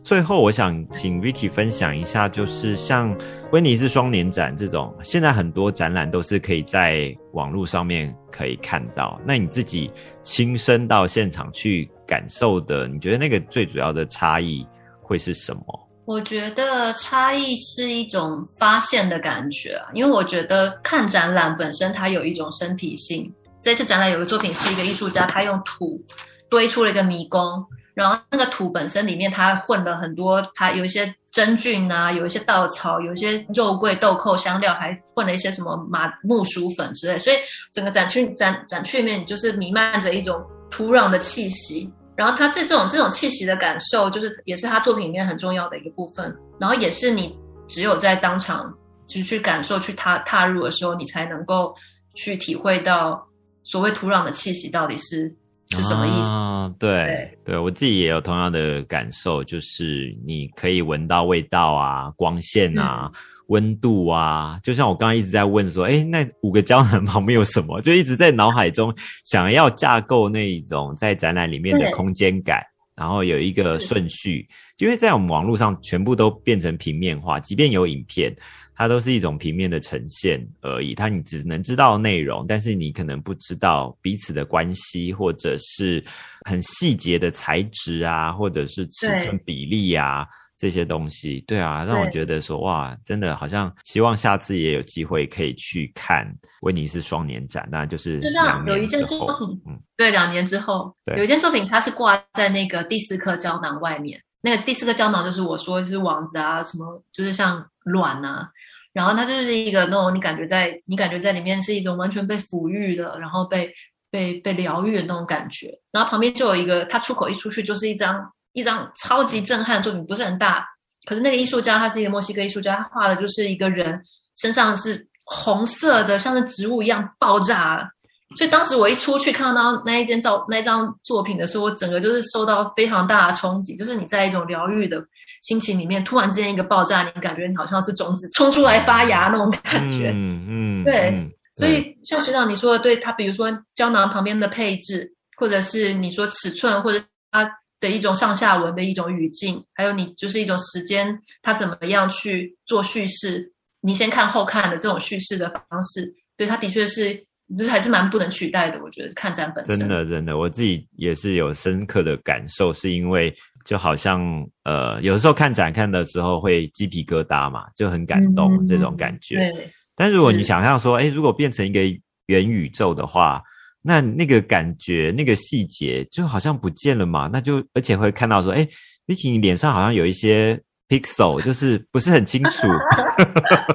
[0.09, 3.15] 最后，我想请 Vicky 分享一下，就是像
[3.51, 9.21] 威尼斯双年展这种，现在很多展览都是可以在网络上面可以看到。
[9.23, 9.91] 那你自己
[10.23, 14.65] 亲身到现场去感受的，你觉得那个最主要的差异
[14.99, 15.89] 会是什么？
[16.05, 23.31] 我觉得差异是一种发现的感觉，因为我觉得看展览本身它有一种身体性。
[23.61, 26.03] 这次展览有个作品是一个艺术家，他用土
[26.49, 27.63] 堆出了一个迷宫。
[27.93, 37.17] 然后那个土本身里面，它混了很多，它有一些真菌啊，有一些稻草，有一些肉桂、豆蔻、香料，还混了一些什么马木薯粉之类。
[37.17, 37.35] 所以
[37.73, 41.91] 整个展区展展区里面就是弥漫着一种土壤的气息。
[42.15, 46.33] 然后它这这种这种气息的感受，就是也是他作品里面很重要的一个部分。
[46.59, 47.37] 然后也是你
[47.67, 48.73] 只有在当场
[49.07, 51.75] 去去感受、去踏踏入的时候，你才能够
[52.15, 53.27] 去体会到
[53.63, 55.35] 所谓土壤的气息到底是。
[55.75, 56.29] 是什么意思？
[56.29, 63.11] 啊对对，我自己也有同样的感受，就是你可以闻到味道啊、光线啊、
[63.47, 67.81] 温度啊，就像我刚刚一直在问说，哎，那五个胶囊旁边有什么？
[67.81, 68.93] 就一直在脑海中
[69.23, 72.63] 想要架构那一种在展览里面的空间感，
[72.95, 74.47] 然后有一个顺序，
[74.77, 78.35] 因为在我们网络上全部都变成平面化，即便有影片。
[78.79, 86.01] 它都是一种平面的呈现而已，它你只能知道内容，但是你可能不知道彼此的关系，或者是
[86.45, 90.25] 很细节的材质啊，或者是尺寸比例啊
[90.55, 91.43] 这些东西。
[91.45, 96.25] 对啊，让我觉得说哇，真的好像希望下次也有机会可以去看
[96.61, 108.49] 威尼斯双年展，那就是就像有一件作品，嗯，对，两年之后有一件作品，它是挂在那个第四颗胶囊外面，那个第四个胶囊就是我说就是网子啊，什么就是像卵啊。
[108.93, 113.73] 然后它就是一个那种你感觉在你感觉在里面是一种完全被抚育的，然后被
[114.09, 115.77] 被被疗愈的那种感觉。
[115.91, 120.65] 然后旁边就有一个，它出口一出去就是一张一张超级震撼的作品，不是很大，
[121.05, 124.01] 可是那个艺术家他是一个墨西哥艺术家，他画的就是一个人
[124.41, 127.87] 身上是红色的，像是植物一样爆炸。
[128.35, 135.03] 所以当时我一出去看到那一件照那张作品的时候，我整个就是受到非常大的冲击，就是你在一种疗愈的
[135.41, 140.11] 心情里面，突然之间一个爆炸，你感觉你好像是种子冲出来发芽那种感觉。
[140.13, 141.31] 嗯嗯，对。
[141.55, 157.25] 所以像学长你说的，对他，比如说胶囊旁边的配置，或者是你说尺寸，或者它的一种上下文的一种语境，还有你就是一种时间，它怎么样去做叙事，你先看后看的这种叙事的方式，对，它的确是。
[157.57, 159.79] 这还是蛮不能取代的，我觉得看展本身。
[159.79, 163.35] 真的，真的，我自己也是有深刻的感受，是因为
[163.69, 164.19] 就好像
[164.63, 169.35] 呃，有的时候看展看的时候会鸡皮疙瘩嘛，就很感动这种感觉。
[169.35, 169.71] 对。
[169.95, 171.81] 但如果你想象说，哎，如果变成一个
[172.25, 173.39] 元宇宙的话，
[173.83, 177.29] 那那个感觉、那个细节就好像不见了嘛？
[177.31, 178.67] 那就而且会看到说，哎
[179.05, 180.59] ，Vicky 你脸上好像有一些。
[180.89, 182.67] Pixel 就是不是很清楚，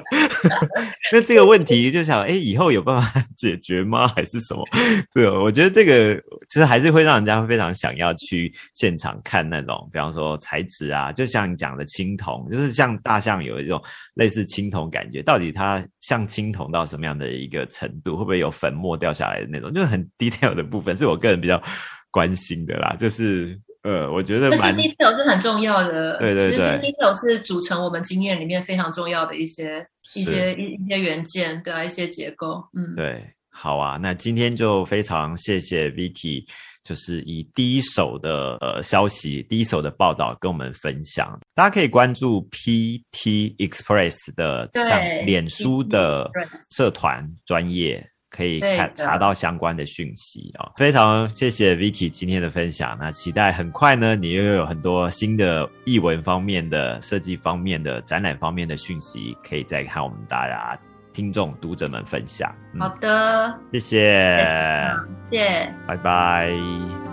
[1.12, 4.09] 那这个问题就想，哎，以后有办法解决吗？
[4.09, 4.67] 还是什么？
[5.15, 13.81] 对，我觉得这个其实还是会让人家非常想要去现场看那种，比方说材质啊，就像你讲的青铜，就是像大象有一种
[14.15, 18.17] 类似青铜感觉，到底它像青铜到什么样的一个程度？
[18.17, 19.73] 会不会有粉末掉下来的那种？
[19.73, 21.62] 就是很 detail 的部分，是我个人比较
[22.11, 23.57] 关心的啦，就是。
[23.85, 26.16] 呃，我觉得蛮 detail 是很重要的。
[26.18, 32.64] 对对对，detail 是组成我们经验里面非常重要的一些一些一一些元件，对啊，一些结构。
[32.72, 36.47] 嗯，对，好啊，那今天就非常谢谢 Vicky，
[36.82, 41.39] 就是以第一手的呃消息、第一手的报道跟我们分享。
[41.55, 46.30] 大家可以关注 PT Express 的像脸书的
[46.74, 48.03] 社团专业。
[48.35, 50.72] 可以看查到相关的讯息啊！
[50.76, 52.99] 非常谢谢 Vicky 今天的分享。
[53.01, 60.76] 那期待很快呢，你又有很多新的译文方面的设计方面的展览方面的讯息，可以再看我们大家
[61.12, 62.53] 听众读者们分享。
[62.76, 64.91] 好的，谢谢，
[65.30, 66.51] 谢谢，拜拜，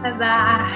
[0.01, 0.71] 拜拜。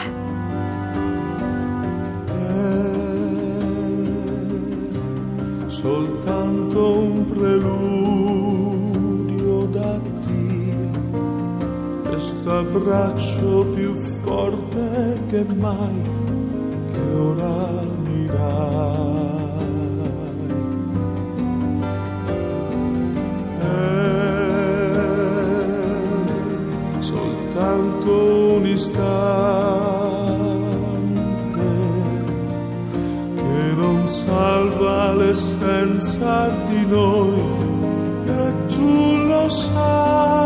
[12.25, 16.01] Questo abbraccio più forte che mai,
[16.91, 19.13] che ora mi dai.
[23.59, 23.65] È
[26.97, 29.03] soltanto un istante
[33.35, 37.39] che non salva l'essenza di noi
[38.25, 40.44] e tu lo sai.